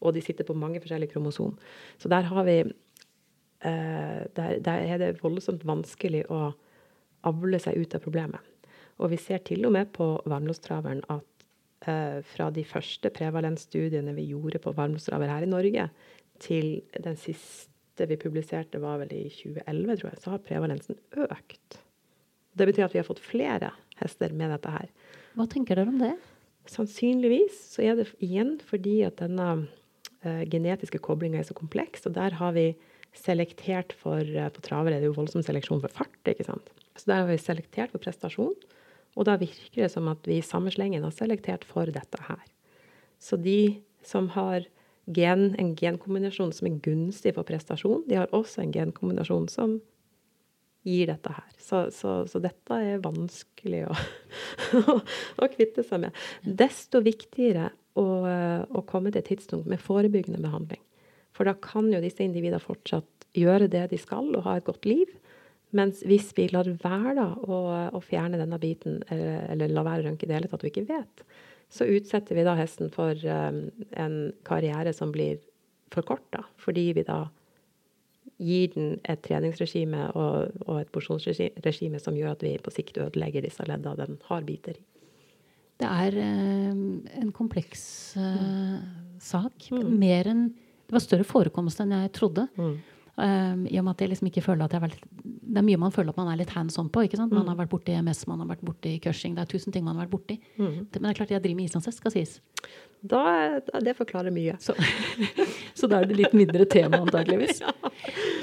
Og 0.00 0.16
de 0.16 0.22
sitter 0.24 0.46
på 0.48 0.56
mange 0.56 0.80
forskjellige 0.80 1.12
kromosom. 1.12 1.58
Så 1.98 2.08
der 2.08 2.26
har 2.30 2.48
vi 2.48 2.62
uh, 2.64 4.20
der, 4.36 4.58
der 4.64 4.88
er 4.88 4.98
det 5.02 5.12
voldsomt 5.22 5.66
vanskelig 5.68 6.24
å 6.32 6.54
avle 7.24 7.60
seg 7.60 7.76
ut 7.80 7.94
av 7.96 8.04
problemet. 8.04 8.53
Og 9.02 9.10
vi 9.10 9.18
ser 9.20 9.42
til 9.46 9.64
og 9.66 9.74
med 9.74 9.90
på 9.94 10.06
varmlostraveren 10.30 11.02
at 11.12 11.46
eh, 11.88 12.20
fra 12.34 12.50
de 12.54 12.64
første 12.66 13.10
prevalensstudiene 13.14 14.14
vi 14.16 14.28
gjorde 14.30 14.62
på 14.62 14.74
varmblodstraver 14.76 15.32
her 15.32 15.46
i 15.46 15.50
Norge, 15.50 15.88
til 16.42 16.68
den 16.94 17.16
siste 17.20 18.08
vi 18.10 18.18
publiserte 18.20 18.80
var 18.82 19.00
vel 19.02 19.12
i 19.14 19.24
2011, 19.30 19.98
tror 20.00 20.10
jeg, 20.10 20.22
så 20.22 20.34
har 20.34 20.46
prevalensen 20.46 20.98
økt. 21.26 21.80
Det 22.54 22.68
betyr 22.70 22.86
at 22.86 22.94
vi 22.94 23.00
har 23.00 23.06
fått 23.06 23.22
flere 23.22 23.72
hester 24.00 24.34
med 24.34 24.50
dette 24.54 24.70
her. 24.70 24.90
Hva 25.34 25.46
tenker 25.50 25.78
dere 25.78 25.90
om 25.90 26.00
det? 26.02 26.14
Sannsynligvis 26.70 27.56
så 27.74 27.84
er 27.84 27.98
det 27.98 28.08
igjen 28.24 28.56
fordi 28.64 29.00
at 29.06 29.18
denne 29.20 29.48
uh, 30.24 30.42
genetiske 30.50 31.00
koblinga 31.04 31.40
er 31.40 31.48
så 31.48 31.56
kompleks. 31.56 32.06
Og 32.08 32.14
der 32.16 32.38
har 32.38 32.54
vi 32.56 32.70
selektert 33.14 33.94
for 33.98 34.22
uh, 34.22 34.48
På 34.54 34.62
traver 34.64 34.94
er 34.94 35.02
det 35.02 35.10
jo 35.10 35.18
voldsom 35.18 35.44
seleksjon 35.46 35.82
for 35.82 36.02
fart, 36.02 36.18
ikke 36.30 36.46
sant. 36.46 36.70
Så 36.94 37.10
der 37.10 37.22
har 37.22 37.30
vi 37.30 37.38
selektert 37.42 37.94
for 37.94 38.02
prestasjon. 38.02 38.54
Og 39.14 39.28
da 39.28 39.38
virker 39.40 39.84
det 39.84 39.92
som 39.92 40.08
at 40.10 40.26
vi 40.26 40.40
i 40.40 40.46
samme 40.46 40.72
slengen 40.74 41.04
har 41.06 41.14
selektert 41.14 41.66
for 41.68 41.90
dette 41.90 42.20
her. 42.28 42.44
Så 43.22 43.38
de 43.40 43.80
som 44.04 44.28
har 44.34 44.66
gen, 45.06 45.54
en 45.60 45.74
genkombinasjon 45.78 46.52
som 46.54 46.68
er 46.68 46.80
gunstig 46.84 47.34
for 47.36 47.46
prestasjon, 47.46 48.04
de 48.08 48.18
har 48.18 48.32
også 48.36 48.64
en 48.64 48.74
genkombinasjon 48.74 49.48
som 49.52 49.78
gir 50.84 51.08
dette 51.08 51.32
her. 51.32 51.52
Så, 51.58 51.86
så, 51.96 52.16
så 52.28 52.40
dette 52.44 52.76
er 52.76 53.02
vanskelig 53.04 53.86
å, 53.88 53.94
å, 55.42 55.48
kvitte 55.52 55.84
seg 55.86 56.04
med. 56.04 56.24
Desto 56.44 57.00
viktigere 57.04 57.70
å, 57.96 58.04
å 58.68 58.84
komme 58.88 59.12
til 59.12 59.22
et 59.22 59.30
tidspunkt 59.32 59.70
med 59.70 59.80
forebyggende 59.80 60.42
behandling. 60.44 60.82
For 61.34 61.48
da 61.48 61.56
kan 61.58 61.88
jo 61.90 62.02
disse 62.02 62.22
individene 62.22 62.62
fortsatt 62.62 63.28
gjøre 63.34 63.70
det 63.70 63.88
de 63.90 63.98
skal 63.98 64.28
og 64.34 64.44
ha 64.46 64.58
et 64.58 64.66
godt 64.66 64.86
liv. 64.86 65.08
Mens 65.74 66.04
hvis 66.06 66.30
vi 66.36 66.46
lar 66.52 66.68
være 66.82 67.16
da, 67.18 67.28
å, 67.34 67.60
å, 67.98 68.00
fjerne 68.04 68.38
denne 68.38 68.60
biten, 68.62 69.00
eller, 69.10 69.48
eller 69.54 69.74
la 69.74 69.82
være 69.86 70.04
å 70.04 70.08
røntge 70.08 70.26
i 70.26 70.30
det 70.30 70.38
hele 70.38 70.50
tatt 70.50 70.62
og 70.62 70.70
ikke 70.70 70.86
vet, 70.88 71.24
så 71.74 71.88
utsetter 71.90 72.38
vi 72.38 72.44
da 72.46 72.54
hesten 72.58 72.92
for 72.94 73.18
um, 73.26 73.64
en 73.98 74.18
karriere 74.46 74.92
som 74.94 75.10
blir 75.14 75.40
for 75.94 76.06
kort, 76.06 76.26
da, 76.34 76.44
fordi 76.62 76.92
vi 76.94 77.06
da 77.06 77.24
gir 78.42 78.70
den 78.74 78.96
et 79.06 79.22
treningsregime 79.24 80.08
og, 80.18 80.54
og 80.66 80.80
et 80.80 80.90
porsjonsregime 80.94 82.00
som 82.02 82.16
gjør 82.18 82.34
at 82.34 82.42
vi 82.46 82.56
på 82.62 82.72
sikt 82.74 82.98
ødelegger 83.02 83.44
disse 83.46 83.66
leddene 83.66 83.98
den 84.00 84.18
har 84.28 84.46
biter 84.46 84.78
i. 84.78 84.84
Det 85.82 85.90
er 85.90 86.16
eh, 86.22 86.74
en 87.20 87.30
kompleks 87.34 87.84
eh, 88.20 88.76
sak. 89.22 89.70
Mm. 89.74 89.88
Mer 89.98 90.30
enn 90.30 90.44
Det 90.84 90.94
var 90.94 91.02
større 91.02 91.26
forekomst 91.26 91.80
enn 91.82 91.94
jeg 91.96 92.12
trodde. 92.14 92.46
Mm. 92.60 92.76
Um, 93.16 93.66
I 93.70 93.78
og 93.78 93.84
med 93.86 93.92
at 93.94 94.00
jeg 94.02 94.08
liksom 94.10 94.26
ikke 94.26 94.42
føler 94.42 94.64
at 94.64 94.72
jeg 94.74 94.80
har 94.80 94.88
vært 94.88 95.04
det 95.54 95.60
er 95.60 95.62
mye 95.62 95.78
man 95.78 95.92
føler 95.94 96.10
at 96.10 96.16
man 96.18 96.32
er 96.32 96.36
litt 96.40 96.50
hands 96.50 96.76
on 96.78 96.88
på. 96.90 97.04
ikke 97.06 97.16
sant? 97.16 97.30
Man 97.32 97.44
Mm. 97.44 97.48
har 97.52 97.56
vært 97.66 97.70
borti 97.70 97.92
MS, 98.02 98.26
man 98.26 98.40
har 98.40 98.48
vært 98.48 98.64
borti 98.66 98.96
cushing. 99.00 99.36
Det 99.36 99.42
er 99.42 99.46
tusen 99.58 99.72
ting 99.72 99.84
man 99.84 99.94
har 99.96 100.06
vært 100.06 100.10
borti. 100.16 100.40
Mm. 100.58 100.88
Men 100.90 101.02
det 101.02 101.10
er 101.12 101.14
klart 101.20 101.30
jeg 101.30 101.42
driver 101.42 101.56
med 101.56 101.68
islandshest, 101.70 101.98
skal 102.02 102.10
sies. 102.10 102.40
Da, 103.06 103.60
da, 103.60 103.78
det 103.80 103.94
forklarer 103.96 104.32
mye. 104.34 104.56
Så, 104.58 104.74
så 105.84 105.88
da 105.92 106.00
er 106.02 106.08
det 106.10 106.16
litt 106.18 106.32
mindre 106.36 106.64
tema, 106.66 106.98
antakeligvis. 107.04 107.60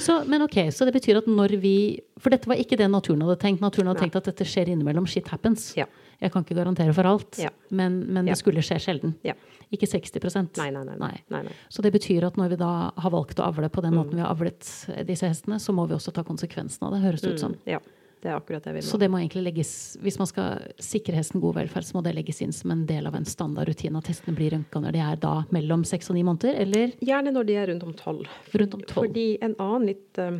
Så, 0.02 0.16
men 0.26 0.42
ok, 0.42 0.56
så 0.74 0.86
det 0.88 0.94
betyr 0.96 1.20
at 1.20 1.28
når 1.30 1.52
vi 1.62 1.74
For 2.18 2.34
dette 2.34 2.50
var 2.50 2.58
ikke 2.58 2.78
det 2.80 2.88
naturen 2.90 3.22
hadde 3.22 3.36
tenkt. 3.42 3.62
Naturen 3.62 3.92
hadde 3.92 4.00
Nei. 4.02 4.08
tenkt 4.10 4.16
at 4.18 4.30
dette 4.32 4.46
skjer 4.50 4.72
innimellom. 4.74 5.06
Shit 5.10 5.28
happens. 5.30 5.68
Ja. 5.78 5.86
Jeg 6.22 6.32
kan 6.34 6.42
ikke 6.46 6.58
garantere 6.58 6.94
for 6.94 7.06
alt, 7.10 7.38
Ja. 7.42 7.50
men, 7.70 8.00
men 8.14 8.26
Ja. 8.28 8.34
det 8.34 8.40
skulle 8.42 8.62
skje 8.66 8.80
sjelden. 8.82 9.14
Ja. 9.26 9.34
Ikke 9.72 9.86
60 9.88 10.58
Nei, 10.58 10.70
nei, 10.72 10.84
nei. 10.84 10.98
nei. 10.98 11.22
nei. 11.30 11.54
Så 11.70 11.82
det 11.86 11.94
betyr 11.94 12.26
at 12.28 12.36
når 12.38 12.50
vi 12.50 12.56
da 12.62 12.92
har 12.98 13.12
valgt 13.14 13.38
å 13.40 13.46
avle 13.48 13.70
på 13.70 13.82
den 13.82 13.94
Mm. 13.94 13.98
måten 14.02 14.16
vi 14.18 14.22
har 14.26 14.34
avlet 14.34 15.06
disse 15.06 15.28
hestene, 15.30 15.60
så 15.62 15.74
må 15.74 15.88
vi 15.88 15.94
også 15.96 16.14
ta 16.14 16.24
konsekvensen 16.24 16.84
av 16.88 16.94
det, 16.94 17.02
høres 17.06 17.22
det 17.22 17.34
ut 17.34 17.40
som. 17.40 17.54
Mm, 17.54 17.60
ja, 17.66 17.80
det 18.22 18.30
er 18.30 18.38
akkurat 18.38 18.64
det 18.64 18.74
vi 18.76 18.82
må. 18.82 18.86
Så 18.86 19.00
det 19.02 19.10
må 19.10 19.20
egentlig 19.20 19.44
legges, 19.48 19.72
hvis 20.02 20.20
man 20.22 20.30
skal 20.30 20.74
sikre 20.82 21.18
hesten 21.18 21.42
god 21.42 21.58
velferd, 21.58 21.88
så 21.88 21.98
må 21.98 22.04
det 22.06 22.14
legges 22.18 22.42
inn 22.46 22.54
som 22.54 22.74
en 22.74 22.84
del 22.90 23.10
av 23.10 23.18
en 23.18 23.26
standardrutine 23.28 23.98
at 23.98 24.12
hestene 24.12 24.38
blir 24.38 24.54
rønka 24.54 24.82
når 24.84 24.96
de 24.96 25.04
er 25.06 25.22
da 25.24 25.34
mellom 25.56 25.86
seks 25.88 26.12
og 26.14 26.20
ni 26.20 26.26
måneder, 26.28 26.60
eller 26.62 26.94
Gjerne 27.02 27.34
når 27.34 27.50
de 27.50 27.58
er 27.58 27.70
rundt 27.72 27.86
om 27.88 27.96
tolv. 27.98 28.30
rundt 28.54 28.78
om 28.78 28.84
tolv. 28.86 29.08
Fordi 29.08 29.28
en 29.42 29.56
annen 29.58 29.90
litt 29.90 30.22
eh, 30.22 30.40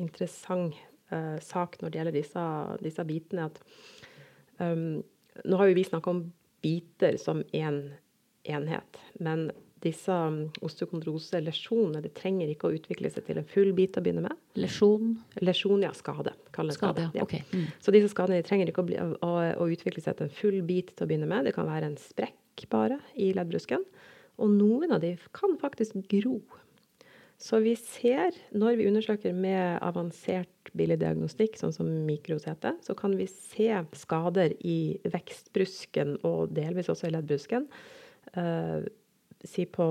interessant 0.00 0.78
uh, 1.12 1.38
sak 1.44 1.78
når 1.80 1.90
det 1.90 2.00
gjelder 2.00 2.18
disse, 2.18 2.46
disse 2.82 3.06
bitene, 3.08 3.48
at 3.50 3.62
um, 4.58 5.02
Nå 5.48 5.56
har 5.56 5.70
jo 5.70 5.76
vi 5.78 5.84
snakka 5.88 6.10
om 6.12 6.26
biter 6.60 7.14
som 7.16 7.38
én 7.56 7.78
enhet, 8.44 8.98
men 9.16 9.46
disse 9.82 10.14
um, 10.14 10.44
osteokondrose-lesjonene 10.64 12.02
det 12.04 12.12
trenger 12.18 12.50
ikke 12.52 12.68
å 12.68 12.76
utvikle 12.76 13.10
seg 13.12 13.26
til 13.26 13.40
en 13.40 13.48
full 13.48 13.72
bit 13.76 13.98
å 13.98 14.04
begynne 14.04 14.24
med. 14.24 14.38
Lesjon, 14.58 15.16
Lesjon, 15.42 15.82
ja, 15.84 15.92
skade. 15.96 16.34
det 16.54 16.76
skade, 16.76 17.08
ja. 17.16 17.26
Okay. 17.26 17.42
Ok. 17.42 17.54
Mm. 17.56 17.66
Så 17.82 17.94
disse 17.94 18.12
skadene 18.12 18.40
de 18.40 18.46
trenger 18.46 18.70
ikke 18.70 18.84
å, 18.84 18.88
bli, 18.88 18.98
å, 19.02 19.32
å 19.58 19.68
utvikle 19.72 20.04
seg 20.04 20.18
til 20.18 20.28
en 20.28 20.34
full 20.38 20.60
bit 20.68 20.94
til 20.94 21.06
å 21.06 21.10
begynne 21.10 21.30
med. 21.30 21.48
Det 21.48 21.56
kan 21.56 21.68
være 21.68 21.90
en 21.90 22.00
sprekk 22.00 22.66
bare 22.72 23.00
i 23.18 23.32
leddbrusken. 23.36 23.84
Og 24.42 24.52
noen 24.54 24.94
av 24.94 25.02
de 25.02 25.16
kan 25.36 25.58
faktisk 25.60 25.98
gro. 26.10 26.38
Så 27.42 27.58
vi 27.64 27.72
ser, 27.74 28.36
når 28.54 28.76
vi 28.78 28.86
undersøker 28.86 29.34
med 29.34 29.80
avansert 29.82 30.70
billeddiagnostikk, 30.78 31.56
sånn 31.58 31.74
som 31.74 31.88
mikros 32.06 32.46
heter, 32.46 32.76
så 32.86 32.94
kan 32.98 33.16
vi 33.18 33.26
se 33.26 33.66
skader 33.98 34.54
i 34.62 35.00
vekstbrusken 35.10 36.20
og 36.28 36.54
delvis 36.54 36.90
også 36.92 37.10
i 37.10 37.14
leddbrusken. 37.16 37.66
eh, 38.38 38.86
si 39.48 39.66
på 39.66 39.84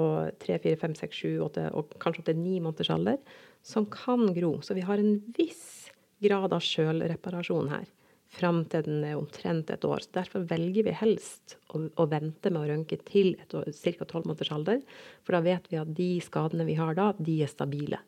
3, 0.43 0.59
4, 0.63 0.79
5, 0.81 0.97
6, 1.03 1.21
7, 1.23 1.31
8 1.47 1.69
og 1.77 1.95
kanskje 2.01 2.23
opptil 2.23 2.41
9 2.41 2.59
måneders 2.65 2.91
alder, 2.93 3.17
som 3.65 3.87
kan 3.91 4.29
gro. 4.35 4.57
Så 4.65 4.77
vi 4.77 4.85
har 4.85 5.01
en 5.01 5.17
viss 5.37 5.89
grad 6.21 6.53
av 6.53 6.63
sjølreparasjon 6.65 7.71
her 7.73 7.89
fram 8.31 8.63
til 8.71 8.85
den 8.85 9.03
er 9.03 9.17
omtrent 9.19 9.71
et 9.73 9.85
år. 9.87 10.03
Så 10.05 10.15
Derfor 10.15 10.45
velger 10.47 10.87
vi 10.87 10.93
helst 10.95 11.57
å, 11.73 11.83
å 11.83 12.07
vente 12.11 12.51
med 12.51 12.63
å 12.63 12.69
rønke 12.69 12.99
til 13.07 13.33
ca. 13.49 13.65
12 13.65 14.23
måneders 14.23 14.53
alder. 14.55 14.79
For 15.25 15.35
da 15.35 15.43
vet 15.45 15.67
vi 15.71 15.81
at 15.81 15.91
de 15.97 16.13
skadene 16.23 16.67
vi 16.67 16.77
har 16.79 16.95
da, 16.97 17.11
de 17.19 17.41
er 17.43 17.51
stabile. 17.51 17.99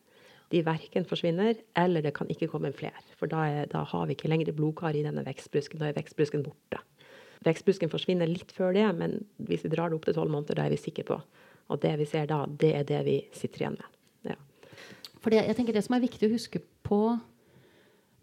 De 0.53 0.61
verken 0.63 1.05
forsvinner, 1.09 1.57
eller 1.79 2.05
det 2.05 2.13
kan 2.15 2.29
ikke 2.29 2.47
komme 2.51 2.71
flere. 2.75 3.01
For 3.17 3.31
da, 3.31 3.45
er, 3.49 3.69
da 3.71 3.83
har 3.89 4.07
vi 4.07 4.15
ikke 4.15 4.29
lenger 4.29 4.53
blodkar 4.55 4.95
i 4.95 5.03
denne 5.05 5.25
vekstbrusken. 5.25 5.81
Da 5.81 5.89
er 5.89 5.97
vekstbrusken 5.97 6.45
borte. 6.45 6.79
Vekstbrusken 7.43 7.91
forsvinner 7.91 8.29
litt 8.29 8.53
før 8.55 8.73
det, 8.75 8.85
men 8.97 9.19
hvis 9.43 9.65
vi 9.65 9.71
drar 9.73 9.91
det 9.91 9.97
opp 9.97 10.07
til 10.07 10.15
12 10.15 10.31
måneder, 10.31 10.59
da 10.59 10.67
er 10.67 10.73
vi 10.75 10.79
sikre 10.81 11.07
på 11.07 11.19
Og 11.71 11.79
det 11.81 11.93
vi 11.99 12.05
ser 12.05 12.25
da, 12.27 12.43
det 12.45 12.73
er 12.75 12.83
det 12.83 13.03
vi 13.05 13.17
sitter 13.33 13.63
igjen 13.63 13.77
med. 13.79 13.99
Ja. 14.33 14.35
For 15.23 15.33
jeg 15.33 15.55
tenker 15.55 15.73
det 15.73 15.85
som 15.85 15.95
er 15.95 16.03
viktig 16.03 16.27
å 16.27 16.33
huske 16.33 16.59
på 16.83 17.03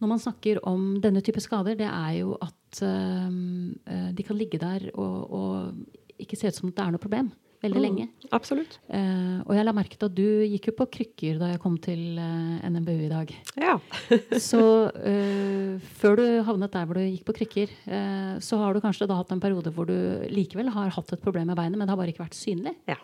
når 0.00 0.08
man 0.08 0.20
snakker 0.20 0.60
om 0.68 1.00
denne 1.00 1.20
type 1.20 1.40
skader, 1.44 1.76
det 1.76 1.88
er 1.88 2.12
jo 2.20 2.36
at 2.40 2.80
øh, 2.84 4.12
de 4.16 4.24
kan 4.24 4.36
ligge 4.36 4.60
der 4.60 4.86
og, 4.94 5.16
og 5.28 6.20
ikke 6.20 6.36
se 6.36 6.48
ut 6.48 6.56
som 6.56 6.72
det 6.72 6.84
er 6.84 6.94
noe 6.94 7.02
problem 7.02 7.28
veldig 7.60 7.82
lenge. 7.82 8.06
Absolutt. 8.34 8.78
Eh, 8.88 9.40
og 9.44 9.52
jeg 9.56 9.66
la 9.66 9.74
merke 9.76 9.98
til 9.98 10.08
at 10.08 10.16
du 10.16 10.26
gikk 10.48 10.70
jo 10.70 10.74
på 10.78 10.86
krykker 10.96 11.40
da 11.40 11.50
jeg 11.52 11.60
kom 11.62 11.76
til 11.82 12.18
eh, 12.20 12.66
NMBU 12.70 13.04
i 13.06 13.10
dag. 13.12 13.34
Ja. 13.60 13.76
Så 14.50 14.62
eh, 14.96 15.76
før 16.00 16.20
du 16.20 16.26
havnet 16.46 16.74
der 16.74 16.88
hvor 16.88 17.00
du 17.00 17.04
gikk 17.04 17.26
på 17.28 17.36
krykker, 17.40 17.74
eh, 17.90 18.34
så 18.40 18.60
har 18.62 18.74
du 18.74 18.82
kanskje 18.84 19.08
da 19.10 19.18
hatt 19.18 19.32
en 19.34 19.42
periode 19.42 19.72
hvor 19.74 19.88
du 19.88 19.96
likevel 20.32 20.72
har 20.74 20.92
hatt 20.94 21.12
et 21.14 21.22
problem 21.22 21.50
med 21.50 21.58
beinet, 21.58 21.78
men 21.78 21.86
det 21.86 21.94
har 21.94 22.00
bare 22.00 22.14
ikke 22.14 22.24
vært 22.24 22.38
synlig. 22.38 22.74
Ja. 22.88 22.98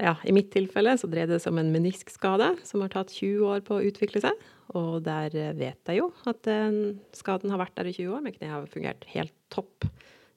ja. 0.00 0.16
I 0.24 0.34
mitt 0.36 0.50
tilfelle 0.54 0.96
så 1.00 1.10
dreide 1.10 1.36
det 1.36 1.44
seg 1.44 1.54
om 1.54 1.60
en 1.62 1.72
meniskskade 1.74 2.54
som 2.66 2.84
har 2.84 2.92
tatt 2.94 3.12
20 3.12 3.44
år 3.52 3.64
på 3.66 3.78
å 3.78 3.84
utvikle 3.90 4.24
seg. 4.24 4.48
Og 4.74 5.02
der 5.04 5.34
vet 5.58 5.92
jeg 5.92 6.00
jo 6.00 6.08
at 6.30 6.40
den 6.48 6.98
skaden 7.14 7.52
har 7.52 7.60
vært 7.60 7.76
der 7.76 7.90
i 7.90 7.96
20 7.96 8.16
år, 8.16 8.24
men 8.24 8.34
kneet 8.34 8.54
har 8.54 8.72
fungert 8.72 9.04
helt 9.12 9.36
topp 9.52 9.84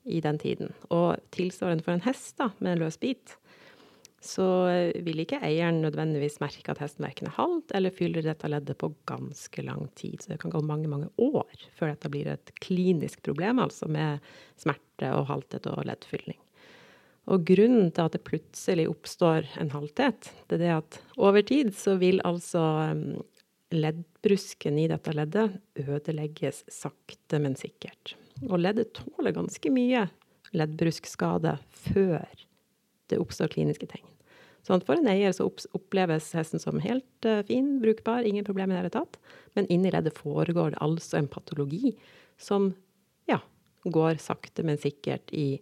i 0.08 0.22
den 0.24 0.40
tiden. 0.42 0.74
Og 0.94 1.20
tilsvarende 1.36 1.86
for 1.86 1.96
en 1.96 2.06
hest 2.08 2.38
da, 2.40 2.52
med 2.60 2.76
en 2.76 2.86
løs 2.86 3.00
bit, 3.02 3.36
så 4.24 4.46
vil 5.06 5.22
ikke 5.22 5.40
eieren 5.46 5.80
nødvendigvis 5.84 6.40
merke 6.42 6.74
at 6.74 6.82
hesten 6.82 7.06
verken 7.06 7.30
er 7.30 7.36
halt 7.38 7.72
eller 7.78 7.94
fyller 7.94 8.26
dette 8.26 8.50
leddet 8.50 8.80
på 8.82 8.90
ganske 9.10 9.64
lang 9.64 9.86
tid. 10.00 10.18
Så 10.22 10.34
det 10.34 10.40
kan 10.42 10.54
gå 10.54 10.64
mange, 10.66 10.90
mange 10.90 11.12
år 11.22 11.68
før 11.78 11.94
dette 11.94 12.12
blir 12.12 12.32
et 12.34 12.52
klinisk 12.64 13.22
problem, 13.28 13.62
altså 13.64 13.90
med 13.92 14.24
smerte 14.60 15.14
og 15.14 15.30
halthet 15.30 15.70
og 15.70 15.86
leddfylling. 15.88 16.40
Og 17.28 17.44
grunnen 17.48 17.90
til 17.92 18.08
at 18.08 18.16
det 18.16 18.24
plutselig 18.26 18.88
oppstår 18.90 19.50
en 19.62 19.74
halthet, 19.74 20.32
det 20.48 20.58
er 20.58 20.64
det 20.64 20.76
at 20.78 21.02
over 21.20 21.44
tid 21.44 21.74
så 21.76 21.98
vil 22.00 22.24
altså 22.26 22.64
leddbrusken 23.76 24.80
i 24.80 24.88
dette 24.88 25.12
leddet 25.16 25.60
ødelegges 25.84 26.64
sakte, 26.72 27.42
men 27.44 27.60
sikkert. 27.60 28.16
Og 28.46 28.60
leddet 28.62 28.94
tåler 28.98 29.36
ganske 29.36 29.72
mye 29.74 30.06
leddbruskskade 30.56 31.58
før 31.90 32.46
det 33.12 33.20
oppstår 33.22 33.52
kliniske 33.52 33.88
tegn. 33.90 34.06
Sånn 34.68 34.84
for 34.84 35.00
en 35.00 35.08
eier 35.08 35.32
så 35.36 35.48
oppleves 35.48 36.34
hesten 36.36 36.60
som 36.60 36.82
helt 36.84 37.28
eh, 37.28 37.40
fin, 37.48 37.78
brukbar, 37.80 38.26
ingen 38.28 38.46
problemer 38.48 38.76
i 38.76 38.78
det 38.78 38.82
hele 38.82 38.96
tatt. 38.98 39.20
Men 39.56 39.70
inni 39.72 39.92
leddet 39.94 40.18
foregår 40.18 40.74
det 40.74 40.82
altså 40.84 41.22
en 41.22 41.30
patologi 41.32 41.94
som 42.42 42.74
ja, 43.32 43.40
går 43.88 44.20
sakte, 44.20 44.66
men 44.68 44.80
sikkert 44.82 45.32
i, 45.32 45.62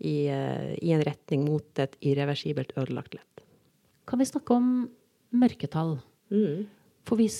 i, 0.00 0.16
eh, 0.32 0.72
i 0.80 0.94
en 0.96 1.04
retning 1.04 1.44
mot 1.44 1.82
et 1.84 1.98
irreversibelt 2.00 2.72
ødelagt 2.80 3.18
ledd. 3.18 3.44
Kan 4.08 4.22
vi 4.22 4.30
snakke 4.30 4.56
om 4.56 4.70
mørketall? 5.36 5.98
Mm. 6.32 6.64
For 7.06 7.20
hvis 7.20 7.38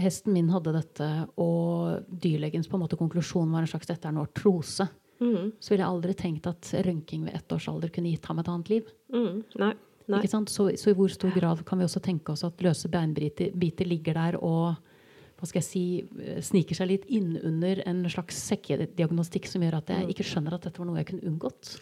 hesten 0.00 0.32
min 0.32 0.50
hadde 0.52 0.72
dette, 0.76 1.08
og 1.40 2.06
dyrlegens 2.08 2.68
på 2.68 2.78
en 2.78 2.84
måte 2.84 2.98
konklusjon 3.00 3.50
var 3.52 3.64
en 3.64 3.70
slags 3.70 3.90
dette 3.90 4.08
er 4.08 4.14
en 4.14 4.24
artrose, 4.24 4.88
Mm. 5.22 5.52
så 5.60 5.70
ville 5.70 5.84
jeg 5.84 5.92
aldri 5.94 6.14
tenkt 6.18 6.46
at 6.50 6.70
røntging 6.82 7.24
ved 7.28 7.36
ett 7.36 7.52
års 7.54 7.68
alder 7.70 7.92
kunne 7.94 8.10
gitt 8.10 8.24
ham 8.26 8.40
et 8.40 8.48
annet 8.50 8.70
liv. 8.72 8.88
Mm. 9.14 9.44
Nei. 9.60 9.74
Nei. 10.10 10.22
Så, 10.26 10.66
så 10.74 10.90
i 10.90 10.96
hvor 10.98 11.12
stor 11.14 11.30
grad 11.30 11.62
kan 11.64 11.78
vi 11.78 11.86
også 11.86 12.02
tenke 12.02 12.32
oss 12.32 12.42
at 12.42 12.58
løse 12.64 12.90
beinbiter 12.90 13.86
ligger 13.86 14.18
der 14.18 14.38
og 14.42 14.74
hva 15.38 15.46
skal 15.46 15.60
jeg 15.60 15.68
si, 15.68 15.84
sniker 16.42 16.74
seg 16.74 16.90
litt 16.90 17.06
innunder 17.06 17.84
en 17.86 18.02
slags 18.10 18.36
sekkediagnostikk 18.50 19.46
som 19.50 19.62
gjør 19.62 19.78
at 19.78 19.94
jeg 19.94 20.10
ikke 20.10 20.26
skjønner 20.26 20.54
at 20.54 20.66
dette 20.66 20.82
var 20.82 20.90
noe 20.90 21.00
jeg 21.00 21.12
kunne 21.12 21.30
unngått? 21.30 21.76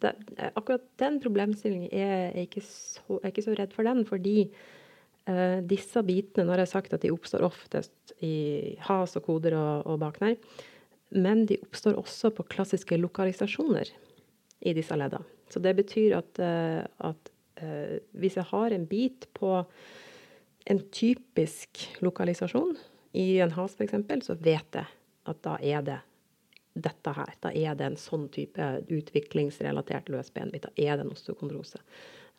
det, 0.00 0.12
akkurat 0.52 0.84
den 1.00 1.16
problemstillingen 1.22 1.88
er 1.92 2.34
jeg 2.36 2.48
ikke 2.50 2.64
så, 2.66 3.04
jeg 3.08 3.22
er 3.22 3.32
ikke 3.32 3.46
så 3.46 3.56
redd 3.56 3.72
for 3.76 3.88
den, 3.88 4.04
fordi 4.08 4.36
disse 5.68 6.00
bitene, 6.06 6.46
nå 6.46 6.54
har 6.54 6.62
jeg 6.62 6.70
sagt 6.70 6.94
at 6.96 7.02
de 7.04 7.12
oppstår 7.12 7.42
oftest 7.44 8.14
i 8.24 8.76
has 8.86 9.16
og 9.18 9.26
koder 9.26 9.56
og, 9.58 9.86
og 9.90 9.98
baknær, 10.00 10.38
men 11.16 11.46
de 11.48 11.58
oppstår 11.64 11.98
også 12.00 12.30
på 12.36 12.46
klassiske 12.52 12.96
lokalisasjoner 13.00 13.90
i 14.60 14.74
disse 14.76 14.96
leddene. 14.96 15.26
Så 15.48 15.60
det 15.64 15.74
betyr 15.78 16.18
at, 16.18 16.40
eh, 16.44 16.84
at 17.08 17.30
eh, 17.62 17.98
hvis 18.12 18.36
jeg 18.36 18.48
har 18.50 18.74
en 18.74 18.84
bit 18.88 19.28
på 19.36 19.52
en 20.68 20.82
typisk 20.92 21.86
lokalisasjon, 22.04 22.76
i 23.16 23.38
en 23.40 23.54
has 23.56 23.74
f.eks., 23.74 24.26
så 24.26 24.36
vet 24.36 24.76
jeg 24.76 24.86
at 25.28 25.42
da 25.44 25.56
er 25.64 25.84
det 25.86 25.98
dette 26.78 27.14
her. 27.16 27.32
Da 27.40 27.52
er 27.56 27.74
det 27.78 27.86
en 27.88 27.98
sånn 27.98 28.28
type 28.32 28.66
utviklingsrelatert 28.92 30.10
løsbenbit. 30.12 30.68
Da 30.68 30.72
er 30.76 30.98
det 30.98 31.06
en 31.06 31.14
osteokondrose. 31.14 31.80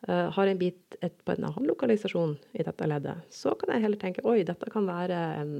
Uh, 0.08 0.30
har 0.32 0.48
en 0.48 0.58
bit 0.58 0.94
et, 1.04 1.16
på 1.24 1.34
en 1.34 1.44
annen 1.44 1.66
lokalisasjon 1.68 2.32
i 2.56 2.64
dette 2.64 2.86
leddet, 2.88 3.26
så 3.28 3.52
kan 3.60 3.74
jeg 3.74 3.84
heller 3.84 4.00
tenke 4.00 4.24
oi, 4.24 4.38
dette 4.48 4.70
kan 4.72 4.86
være 4.88 5.18
en, 5.42 5.50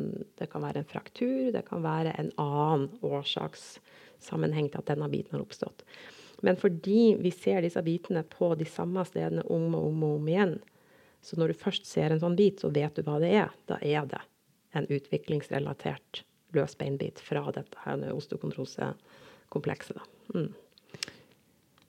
det 0.40 0.48
kan 0.48 0.64
være 0.64 0.80
en 0.80 0.88
fraktur, 0.88 1.50
det 1.52 1.60
kan 1.66 1.84
være 1.84 2.14
en 2.16 2.30
annen 2.40 2.86
årsakssammenheng 3.04 4.70
til 4.72 4.80
at 4.80 4.88
denne 4.88 5.10
biten 5.12 5.36
har 5.36 5.44
oppstått. 5.44 5.84
Men 6.40 6.56
fordi 6.56 7.18
vi 7.20 7.34
ser 7.36 7.60
disse 7.60 7.82
bitene 7.84 8.22
på 8.32 8.54
de 8.56 8.64
samme 8.64 9.04
stedene 9.04 9.44
om 9.44 9.74
og 9.76 9.90
om 9.90 10.08
og 10.08 10.16
om 10.22 10.32
igjen, 10.32 10.56
så 11.20 11.36
når 11.36 11.52
du 11.52 11.60
først 11.60 11.84
ser 11.84 12.14
en 12.14 12.22
sånn 12.22 12.38
bit, 12.38 12.64
så 12.64 12.72
vet 12.72 12.96
du 12.96 13.04
hva 13.04 13.18
det 13.20 13.34
er. 13.42 13.52
Da 13.68 13.76
er 13.84 14.08
det 14.08 14.22
en 14.72 14.88
utviklingsrelatert 14.88 16.24
løs 16.56 16.76
beinbit 16.80 17.20
fra 17.22 17.44
dette 17.54 17.76
her 17.84 18.12
osteokondrosekomplekset. 18.14 20.00
Mm. 20.34 20.54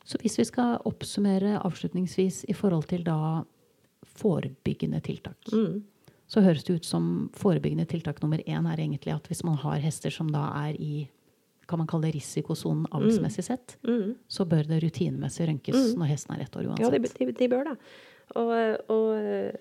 Så 0.05 0.17
hvis 0.21 0.37
vi 0.39 0.43
skal 0.45 0.79
oppsummere 0.85 1.59
avslutningsvis 1.61 2.45
i 2.49 2.53
forhold 2.57 2.87
til 2.89 3.03
da 3.03 3.43
forebyggende 4.05 5.01
tiltak, 5.05 5.37
Mm. 5.53 5.83
så 6.27 6.41
høres 6.41 6.63
det 6.63 6.73
ut 6.75 6.85
som 6.85 7.29
forebyggende 7.33 7.85
tiltak 7.87 8.21
nummer 8.21 8.37
én 8.47 8.65
er 8.71 8.77
egentlig 8.77 9.13
at 9.13 9.27
hvis 9.27 9.43
man 9.43 9.55
har 9.57 9.79
hester 9.79 10.09
som 10.11 10.27
da 10.31 10.51
er 10.67 10.73
i 10.79 11.07
kan 11.67 11.77
man 11.77 11.87
kalle 11.87 12.11
det 12.11 12.15
risikosonen 12.15 12.85
avlsmessig 12.91 13.43
sett, 13.45 13.77
Mm. 13.83 14.15
så 14.27 14.43
bør 14.45 14.67
det 14.67 14.83
rutinemessig 14.83 15.47
rønkes 15.47 15.93
Mm. 15.93 15.99
når 15.99 16.07
hesten 16.07 16.35
er 16.35 16.41
ett 16.43 16.55
år 16.55 16.63
Ja, 16.63 16.89
de, 16.89 16.99
uansett. 16.99 17.17
de, 17.17 17.31
de 17.31 17.47
bør 17.47 17.63
det. 17.63 17.77
Og, 18.35 18.81
og 18.89 19.15
eh, 19.15 19.51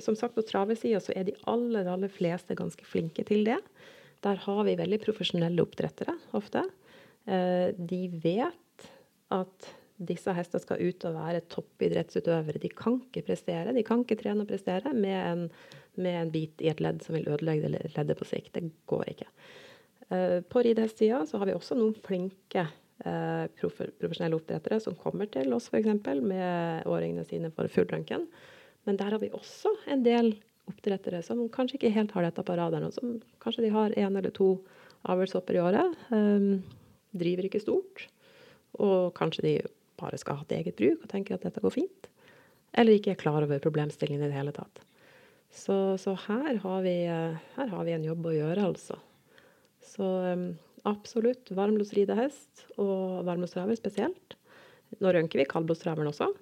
som 0.00 0.14
sagt, 0.14 0.34
på 0.34 0.42
travesida 0.44 0.98
så 1.00 1.12
er 1.16 1.24
de 1.24 1.32
aller, 1.46 1.86
aller 1.86 2.08
fleste 2.08 2.54
ganske 2.54 2.84
flinke 2.84 3.24
til 3.24 3.44
det. 3.44 3.58
Der 4.22 4.34
har 4.36 4.64
vi 4.64 4.76
veldig 4.76 5.00
profesjonelle 5.00 5.60
oppdrettere 5.62 6.14
ofte. 6.34 6.64
Eh, 7.26 7.72
De 7.78 8.08
vet 8.08 8.90
at 9.30 9.74
disse 9.96 10.32
hestene 10.34 10.62
skal 10.62 10.82
ut 10.82 11.04
og 11.06 11.16
være 11.16 11.42
toppidrettsutøvere. 11.52 12.60
De 12.62 12.70
kan 12.74 12.98
ikke 13.06 13.24
prestere, 13.28 13.74
de 13.74 13.84
kan 13.86 14.02
ikke 14.02 14.18
trene 14.18 14.42
og 14.42 14.50
prestere 14.50 14.92
med 14.94 15.18
en, 15.20 15.44
med 15.94 16.20
en 16.20 16.32
bit 16.34 16.64
i 16.64 16.70
et 16.72 16.80
ledd 16.82 17.04
som 17.04 17.14
vil 17.14 17.28
ødelegge 17.30 17.70
det 17.70 17.92
leddet 17.94 18.18
på 18.18 18.26
sikt. 18.26 18.56
Det 18.56 18.72
går 18.90 19.04
ikke. 19.14 19.28
Eh, 20.10 20.40
På 20.50 20.64
ridehestsida 20.66 21.22
så 21.26 21.38
har 21.38 21.50
vi 21.50 21.54
også 21.54 21.78
noen 21.78 21.94
flinke 22.04 22.66
eh, 22.66 23.44
profesjonelle 23.60 24.40
oppdrettere 24.40 24.80
som 24.82 24.98
kommer 24.98 25.30
til 25.30 25.54
oss 25.54 25.70
f.eks. 25.70 25.92
med 26.22 26.90
årringene 26.90 27.26
sine 27.28 27.52
for 27.54 27.70
full. 27.70 27.94
Men 28.84 28.98
der 28.98 29.14
har 29.14 29.22
vi 29.22 29.30
også 29.32 29.70
en 29.86 30.02
del 30.04 30.34
oppdrettere 30.68 31.20
som 31.22 31.44
kanskje 31.52 31.78
ikke 31.78 31.94
helt 31.94 32.16
har 32.16 32.26
dette 32.26 32.42
på 32.42 32.56
radaren. 32.58 32.92
som 32.92 33.20
Kanskje 33.38 33.68
de 33.68 33.70
har 33.70 33.94
én 33.94 34.18
eller 34.18 34.30
to 34.34 34.58
avlshopper 35.04 35.54
i 35.54 35.62
året. 35.62 35.94
eh, 36.10 36.58
driver 37.14 37.46
ikke 37.46 37.62
stort. 37.62 38.08
Og 38.82 39.14
kanskje 39.14 39.42
de 39.46 39.54
bare 40.00 40.18
skal 40.20 40.40
ha 40.40 40.48
til 40.48 40.60
eget 40.60 40.78
bruk 40.78 41.04
og 41.04 41.10
tenker 41.12 41.36
at 41.36 41.46
dette 41.46 41.62
går 41.62 41.74
fint. 41.74 42.10
Eller 42.74 42.98
ikke 42.98 43.14
er 43.14 43.20
klar 43.20 43.44
over 43.44 43.62
problemstillingen 43.62 44.24
i 44.24 44.30
det 44.30 44.36
hele 44.36 44.54
tatt. 44.54 44.82
Så, 45.54 45.94
så 46.02 46.16
her, 46.26 46.58
har 46.64 46.80
vi, 46.82 46.94
eh, 47.06 47.42
her 47.54 47.68
har 47.70 47.84
vi 47.86 47.94
en 47.94 48.06
jobb 48.06 48.26
å 48.26 48.34
gjøre, 48.34 48.70
altså. 48.72 48.98
Så 49.84 50.06
um, 50.34 50.48
absolutt 50.88 51.52
varmblodsridehest 51.54 52.64
og 52.82 53.22
varmblodstraver 53.28 53.78
spesielt. 53.78 54.34
Nå 54.98 55.12
rønker 55.14 55.40
vi 55.40 55.46
kaldblodstraveren 55.50 56.10
også, 56.10 56.32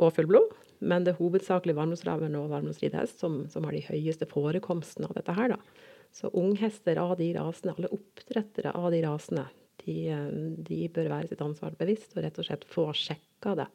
og 0.00 0.12
fullblod. 0.16 0.52
Men 0.80 1.04
det 1.04 1.14
er 1.14 1.20
hovedsakelig 1.20 1.76
varmblodstraveren 1.76 2.36
og 2.40 2.50
varmblodsridehest 2.52 3.20
som, 3.20 3.42
som 3.52 3.66
har 3.68 3.76
de 3.76 3.84
høyeste 3.88 4.28
forekomstene 4.28 5.08
av 5.10 5.16
dette 5.16 5.36
her. 5.36 5.54
da. 5.54 5.88
Så 6.16 6.30
unghester 6.36 6.98
av 7.00 7.16
de 7.20 7.30
rasene, 7.36 7.74
alle 7.76 7.90
oppdrettere 7.94 8.72
av 8.76 8.88
de 8.94 9.02
rasene, 9.04 9.44
de, 9.84 9.96
eh, 10.12 10.30
de 10.68 10.80
bør 10.92 11.10
være 11.16 11.32
sitt 11.32 11.42
ansvar 11.44 11.76
bevisst 11.78 12.16
og 12.16 12.24
rett 12.24 12.38
og 12.40 12.48
slett 12.48 12.68
få 12.70 12.90
sjekka 12.96 13.56
det 13.62 13.68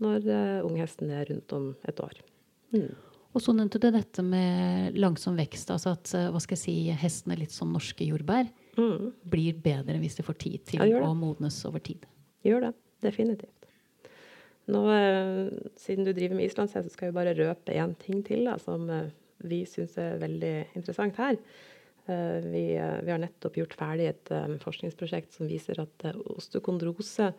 når 0.00 0.26
uh, 0.32 0.64
unghesten 0.64 1.10
er 1.12 1.26
rundt 1.28 1.52
om 1.52 1.64
et 1.84 1.98
år. 2.00 2.20
Mm. 2.72 2.94
Og 3.30 3.42
så 3.44 3.54
nevnte 3.54 3.78
du 3.78 3.86
dette 3.94 4.22
med 4.26 4.96
langsom 4.98 5.36
vekst. 5.38 5.70
Altså 5.70 5.94
at 5.94 6.10
eh, 6.18 6.28
hva 6.32 6.40
skal 6.42 6.56
jeg 6.56 6.64
si, 6.64 6.74
hesten 6.98 7.34
er 7.34 7.42
litt 7.44 7.54
som 7.54 7.70
norske 7.70 8.06
jordbær. 8.06 8.48
Mm. 8.78 9.10
Blir 9.30 9.58
bedre 9.62 10.00
hvis 10.02 10.18
de 10.18 10.26
får 10.26 10.38
tid 10.42 10.64
til 10.72 10.82
Ja, 10.82 11.04
å 11.06 11.12
modnes 11.14 11.60
over 11.68 11.82
tid. 11.84 12.06
Gjør 12.46 12.66
det. 12.66 12.72
Definitivt. 13.04 13.68
Nå, 14.70 14.82
eh, 14.94 15.52
siden 15.78 16.06
du 16.06 16.12
driver 16.14 16.38
med 16.38 16.50
islandshest, 16.50 16.90
så 16.90 16.96
skal 16.96 17.10
jeg 17.10 17.18
bare 17.20 17.36
røpe 17.38 17.74
én 17.74 17.94
ting 18.02 18.24
til 18.26 18.50
da, 18.50 18.56
som 18.62 18.90
eh, 18.90 19.12
vi 19.46 19.62
syns 19.68 19.96
er 20.00 20.18
veldig 20.20 20.54
interessant 20.78 21.18
her. 21.22 21.38
Eh, 22.10 22.50
vi, 22.50 22.76
eh, 22.76 23.00
vi 23.02 23.10
har 23.10 23.20
nettopp 23.22 23.58
gjort 23.60 23.76
ferdig 23.78 24.08
et 24.10 24.30
eh, 24.34 24.54
forskningsprosjekt 24.62 25.36
som 25.36 25.50
viser 25.50 25.78
at 25.82 26.06
osteokondrose 26.34 27.30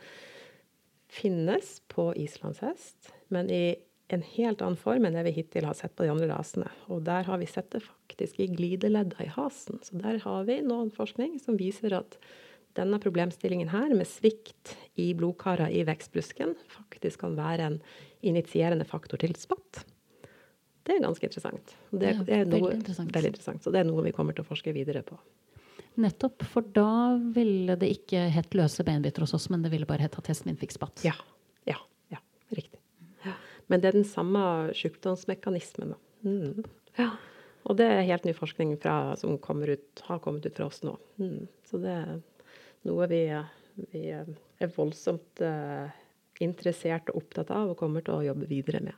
finnes 1.11 1.79
på 1.91 2.11
islandshest, 2.15 3.11
men 3.35 3.49
i 3.51 3.75
en 4.11 4.23
helt 4.35 4.61
annen 4.63 4.79
form 4.79 5.07
enn 5.07 5.15
det 5.15 5.25
vi 5.27 5.35
hittil 5.39 5.67
har 5.67 5.75
sett 5.75 5.95
på 5.95 6.05
de 6.05 6.11
andre 6.13 6.29
rasene. 6.31 6.69
Og 6.91 7.03
der 7.07 7.27
har 7.27 7.39
vi 7.41 7.49
sett 7.49 7.71
det 7.75 7.83
faktisk 7.83 8.39
i 8.39 8.47
glideledda 8.51 9.23
i 9.23 9.31
hasen. 9.31 9.79
Så 9.83 9.99
der 9.99 10.19
har 10.23 10.47
vi 10.47 10.59
noen 10.63 10.91
forskning 10.95 11.37
som 11.39 11.59
viser 11.59 11.95
at 11.99 12.17
denne 12.79 12.99
problemstillingen 13.03 13.71
her, 13.71 13.91
med 13.95 14.07
svikt 14.07 14.75
i 14.99 15.09
blodkarer 15.17 15.71
i 15.75 15.83
vekstbrusken, 15.87 16.55
faktisk 16.71 17.23
kan 17.25 17.35
være 17.39 17.67
en 17.67 17.79
initierende 18.23 18.87
faktor 18.87 19.19
til 19.19 19.35
spatt. 19.39 19.83
Det 20.83 20.95
er 20.95 21.03
ganske 21.03 21.27
interessant. 21.27 21.75
Det, 21.91 22.09
Ja, 22.09 22.23
er 22.25 22.45
noe, 22.45 22.57
veldig 22.57 22.77
interessant. 22.79 23.13
veldig 23.15 23.31
interessant. 23.33 23.63
Så 23.63 23.73
det 23.73 23.81
er 23.81 23.89
noe 23.89 24.03
vi 24.05 24.13
kommer 24.15 24.33
til 24.33 24.45
å 24.45 24.49
forske 24.49 24.73
videre 24.73 25.03
på. 25.05 25.17
Nettopp, 26.01 26.43
for 26.47 26.65
da 26.73 27.17
ville 27.35 27.75
det 27.75 27.89
ikke 27.97 28.23
hett 28.31 28.55
løse 28.57 28.83
benbiter 28.87 29.25
hos 29.25 29.35
oss, 29.37 29.49
men 29.51 29.61
det 29.61 29.73
ville 29.73 29.85
bare 29.89 30.07
hett 30.07 30.17
at 30.17 30.29
hesten 30.31 30.49
min 30.49 30.59
fikk 30.59 30.77
spatt. 30.77 31.03
Ja. 31.05 31.13
Ja. 31.67 31.77
ja 32.13 32.21
riktig. 32.55 32.79
Ja. 33.25 33.35
Men 33.67 33.83
det 33.83 33.91
er 33.91 33.99
den 33.99 34.07
samme 34.07 34.71
sykdomsmekanismen. 34.77 35.93
Mm. 36.23 36.63
Ja. 36.97 37.11
Og 37.69 37.77
det 37.77 37.85
er 37.91 38.07
helt 38.07 38.25
ny 38.25 38.33
forskning 38.33 38.73
fra, 38.81 39.15
som 39.19 39.35
ut, 39.35 40.03
har 40.07 40.19
kommet 40.23 40.45
ut 40.45 40.55
fra 40.57 40.69
oss 40.71 40.81
nå. 40.81 40.95
Mm. 41.21 41.47
Så 41.67 41.77
det 41.83 41.91
er 41.93 42.15
noe 42.87 43.07
vi, 43.11 43.21
vi 43.91 44.07
er 44.09 44.73
voldsomt 44.75 45.43
eh, 45.45 45.91
interessert 46.41 47.11
og 47.11 47.21
opptatt 47.21 47.51
av 47.53 47.73
og 47.73 47.79
kommer 47.79 48.05
til 48.05 48.17
å 48.17 48.25
jobbe 48.31 48.49
videre 48.49 48.81
med. 48.83 48.97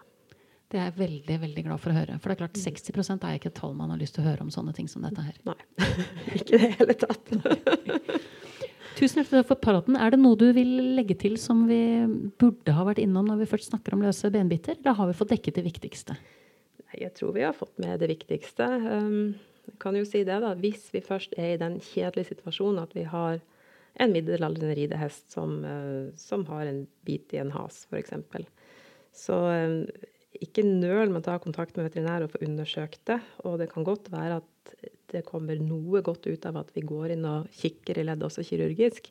Det 0.73 0.79
er 0.81 0.87
jeg 0.87 0.97
veldig 0.97 1.35
veldig 1.37 1.63
glad 1.67 1.81
for 1.83 1.93
å 1.93 1.95
høre. 1.99 2.15
For 2.17 2.31
det 2.31 2.33
er 2.33 2.39
klart 2.39 2.55
60% 2.57 3.25
er 3.29 3.35
ikke 3.37 3.51
et 3.51 3.59
tall 3.59 3.75
man 3.77 3.91
har 3.93 3.99
lyst 4.01 4.15
til 4.17 4.23
å 4.23 4.31
høre 4.31 4.41
om 4.41 4.49
sånne 4.49 4.71
ting 4.73 4.87
som 4.89 5.03
dette 5.05 5.21
her. 5.21 5.35
Nei, 5.45 5.59
ikke 6.39 6.55
i 6.57 6.61
det 6.63 6.69
hele 6.79 6.95
tatt. 6.97 7.33
Tusen 8.97 9.19
hjertelig 9.19 9.43
takk 9.43 9.49
for 9.51 9.61
praten. 9.61 9.99
Er 10.01 10.15
det 10.15 10.19
noe 10.23 10.37
du 10.39 10.47
vil 10.57 10.71
legge 10.97 11.13
til 11.21 11.35
som 11.41 11.67
vi 11.69 11.77
burde 12.41 12.73
ha 12.73 12.85
vært 12.87 13.03
innom 13.03 13.29
når 13.29 13.43
vi 13.43 13.49
først 13.51 13.69
snakker 13.69 13.93
om 13.93 14.01
løse 14.01 14.31
benbiter? 14.33 14.79
Da 14.81 14.95
har 14.97 15.09
vi 15.09 15.17
fått 15.17 15.35
dekket 15.35 15.59
det 15.59 15.65
viktigste? 15.67 16.17
Jeg 16.97 17.13
tror 17.19 17.35
vi 17.37 17.45
har 17.45 17.53
fått 17.57 17.77
med 17.81 18.01
det 18.01 18.09
viktigste. 18.09 18.65
Um, 18.65 19.35
jeg 19.69 19.77
kan 19.81 19.97
jo 19.97 20.05
si 20.09 20.23
det 20.25 20.39
da, 20.41 20.55
Hvis 20.57 20.87
vi 20.93 21.03
først 21.05 21.37
er 21.37 21.53
i 21.53 21.61
den 21.61 21.77
kjedelige 21.85 22.31
situasjonen 22.33 22.81
at 22.81 22.97
vi 22.97 23.05
har 23.09 23.37
en 24.01 24.13
middelaldrende 24.13 24.73
ridehest 24.73 25.29
som, 25.29 25.59
eh, 25.69 26.09
som 26.17 26.47
har 26.49 26.65
en 26.65 26.87
bit 27.05 27.33
i 27.37 27.41
en 27.43 27.53
has, 27.53 27.83
f.eks., 27.91 28.13
så 29.13 29.37
um, 29.37 29.83
ikke 30.43 30.65
nøl 30.65 31.11
med 31.11 31.21
å 31.21 31.27
ta 31.27 31.37
kontakt 31.41 31.77
med 31.77 31.87
veterinær 31.87 32.25
og 32.25 32.33
få 32.33 32.43
undersøkt 32.45 33.01
det. 33.09 33.19
Og 33.47 33.57
det 33.61 33.69
kan 33.71 33.85
godt 33.87 34.09
være 34.13 34.41
at 34.41 34.75
det 35.13 35.23
kommer 35.27 35.59
noe 35.61 36.01
godt 36.05 36.27
ut 36.27 36.45
av 36.49 36.59
at 36.63 36.71
vi 36.75 36.83
går 36.87 37.15
inn 37.15 37.25
og 37.29 37.49
kikker 37.53 37.99
i 37.99 38.05
leddet 38.07 38.27
også 38.27 38.45
kirurgisk. 38.47 39.09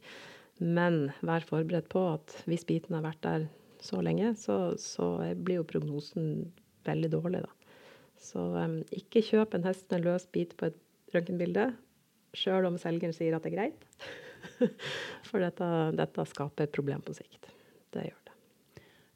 Men 0.63 1.09
vær 1.25 1.47
forberedt 1.47 1.89
på 1.93 2.03
at 2.13 2.37
hvis 2.51 2.67
biten 2.69 2.97
har 2.99 3.05
vært 3.07 3.23
der 3.25 3.47
så 3.83 4.03
lenge, 4.05 4.35
så, 4.39 4.75
så 4.79 5.17
blir 5.35 5.61
jo 5.61 5.69
prognosen 5.69 6.53
veldig 6.87 7.11
dårlig, 7.15 7.43
da. 7.43 7.79
Så 8.23 8.43
um, 8.55 8.77
ikke 8.95 9.25
kjøp 9.27 9.57
en 9.57 9.67
hest 9.67 9.89
med 9.91 9.99
en 9.99 10.07
løs 10.11 10.29
bit 10.35 10.55
på 10.59 10.69
et 10.71 10.79
røntgenbilde, 11.15 11.73
sjøl 12.39 12.69
om 12.69 12.79
selgeren 12.81 13.15
sier 13.17 13.35
at 13.37 13.45
det 13.45 13.53
er 13.53 13.57
greit. 13.57 13.89
For 15.29 15.43
dette, 15.43 15.69
dette 15.99 16.29
skaper 16.31 16.67
et 16.67 16.75
problem 16.75 17.03
på 17.05 17.17
sikt. 17.19 17.51
Det 17.93 18.07
gjør 18.07 18.21
det. 18.29 18.37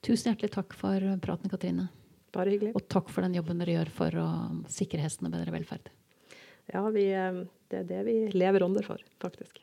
Tusen 0.07 0.33
hjertelig 0.33 0.52
takk 0.55 0.74
for 0.79 1.07
praten, 1.22 1.50
Katrine. 1.50 1.88
Bare 2.37 2.53
hyggelig. 2.53 2.75
Og 2.77 2.85
takk 2.92 3.09
for 3.12 3.25
den 3.25 3.38
jobben 3.38 3.62
dere 3.62 3.79
gjør 3.79 3.92
for 3.96 4.18
å 4.20 4.27
sikre 4.68 5.01
hestene 5.01 5.33
bedre 5.33 5.55
velferd. 5.55 5.88
Ja, 6.68 6.83
vi, 6.92 7.07
um, 7.14 7.44
det 7.70 7.85
er 7.85 7.88
det 7.88 8.03
vi 8.09 8.16
lever 8.35 8.66
ånder 8.66 8.85
for, 8.85 9.01
faktisk. 9.22 9.62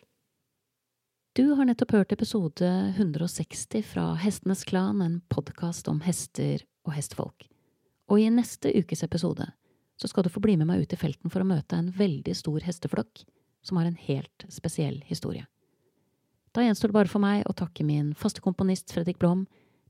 Du 1.38 1.56
har 1.58 1.66
nettopp 1.66 1.96
hørt 1.96 2.14
episode 2.14 2.68
160 2.98 3.82
fra 3.86 4.12
Hestenes 4.22 4.64
Klan, 4.70 5.02
en 5.02 5.20
podkast 5.34 5.90
om 5.90 6.04
hester 6.06 6.62
og 6.86 6.94
hestfolk. 6.98 7.48
Og 8.12 8.22
i 8.22 8.28
neste 8.30 8.70
ukes 8.78 9.02
episode 9.06 9.48
så 9.98 10.10
skal 10.10 10.26
du 10.26 10.30
få 10.34 10.42
bli 10.44 10.56
med 10.58 10.70
meg 10.70 10.84
ut 10.84 10.94
i 10.94 11.00
felten 11.00 11.34
for 11.34 11.42
å 11.42 11.48
møte 11.48 11.78
en 11.78 11.90
veldig 11.94 12.36
stor 12.38 12.66
hesteflokk 12.66 13.24
som 13.66 13.80
har 13.80 13.90
en 13.90 13.98
helt 14.06 14.46
spesiell 14.52 15.00
historie. 15.08 15.46
Da 16.54 16.62
gjenstår 16.66 16.92
det 16.92 16.98
bare 17.00 17.10
for 17.10 17.24
meg 17.24 17.48
å 17.50 17.56
takke 17.58 17.86
min 17.88 18.14
faste 18.18 18.44
komponist 18.46 18.94
Fredrik 18.94 19.18
Blom, 19.22 19.48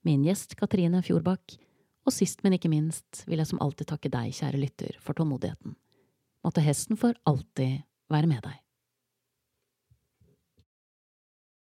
min 0.07 0.23
gjest 0.23 0.55
Katrine 0.59 1.01
Fjordbakk, 1.03 1.57
og 2.03 2.15
sist, 2.15 2.43
men 2.43 2.57
ikke 2.57 2.71
minst 2.71 3.23
vil 3.27 3.39
jeg 3.41 3.49
som 3.51 3.61
alltid 3.63 3.89
takke 3.91 4.11
deg, 4.11 4.33
kjære 4.35 4.59
lytter, 4.59 4.99
for 5.03 5.15
tålmodigheten. 5.17 5.77
Måtte 6.43 6.63
hesten 6.63 6.99
for 6.99 7.15
alltid 7.29 7.83
være 8.11 8.29
med 8.29 8.43
deg. 8.43 8.62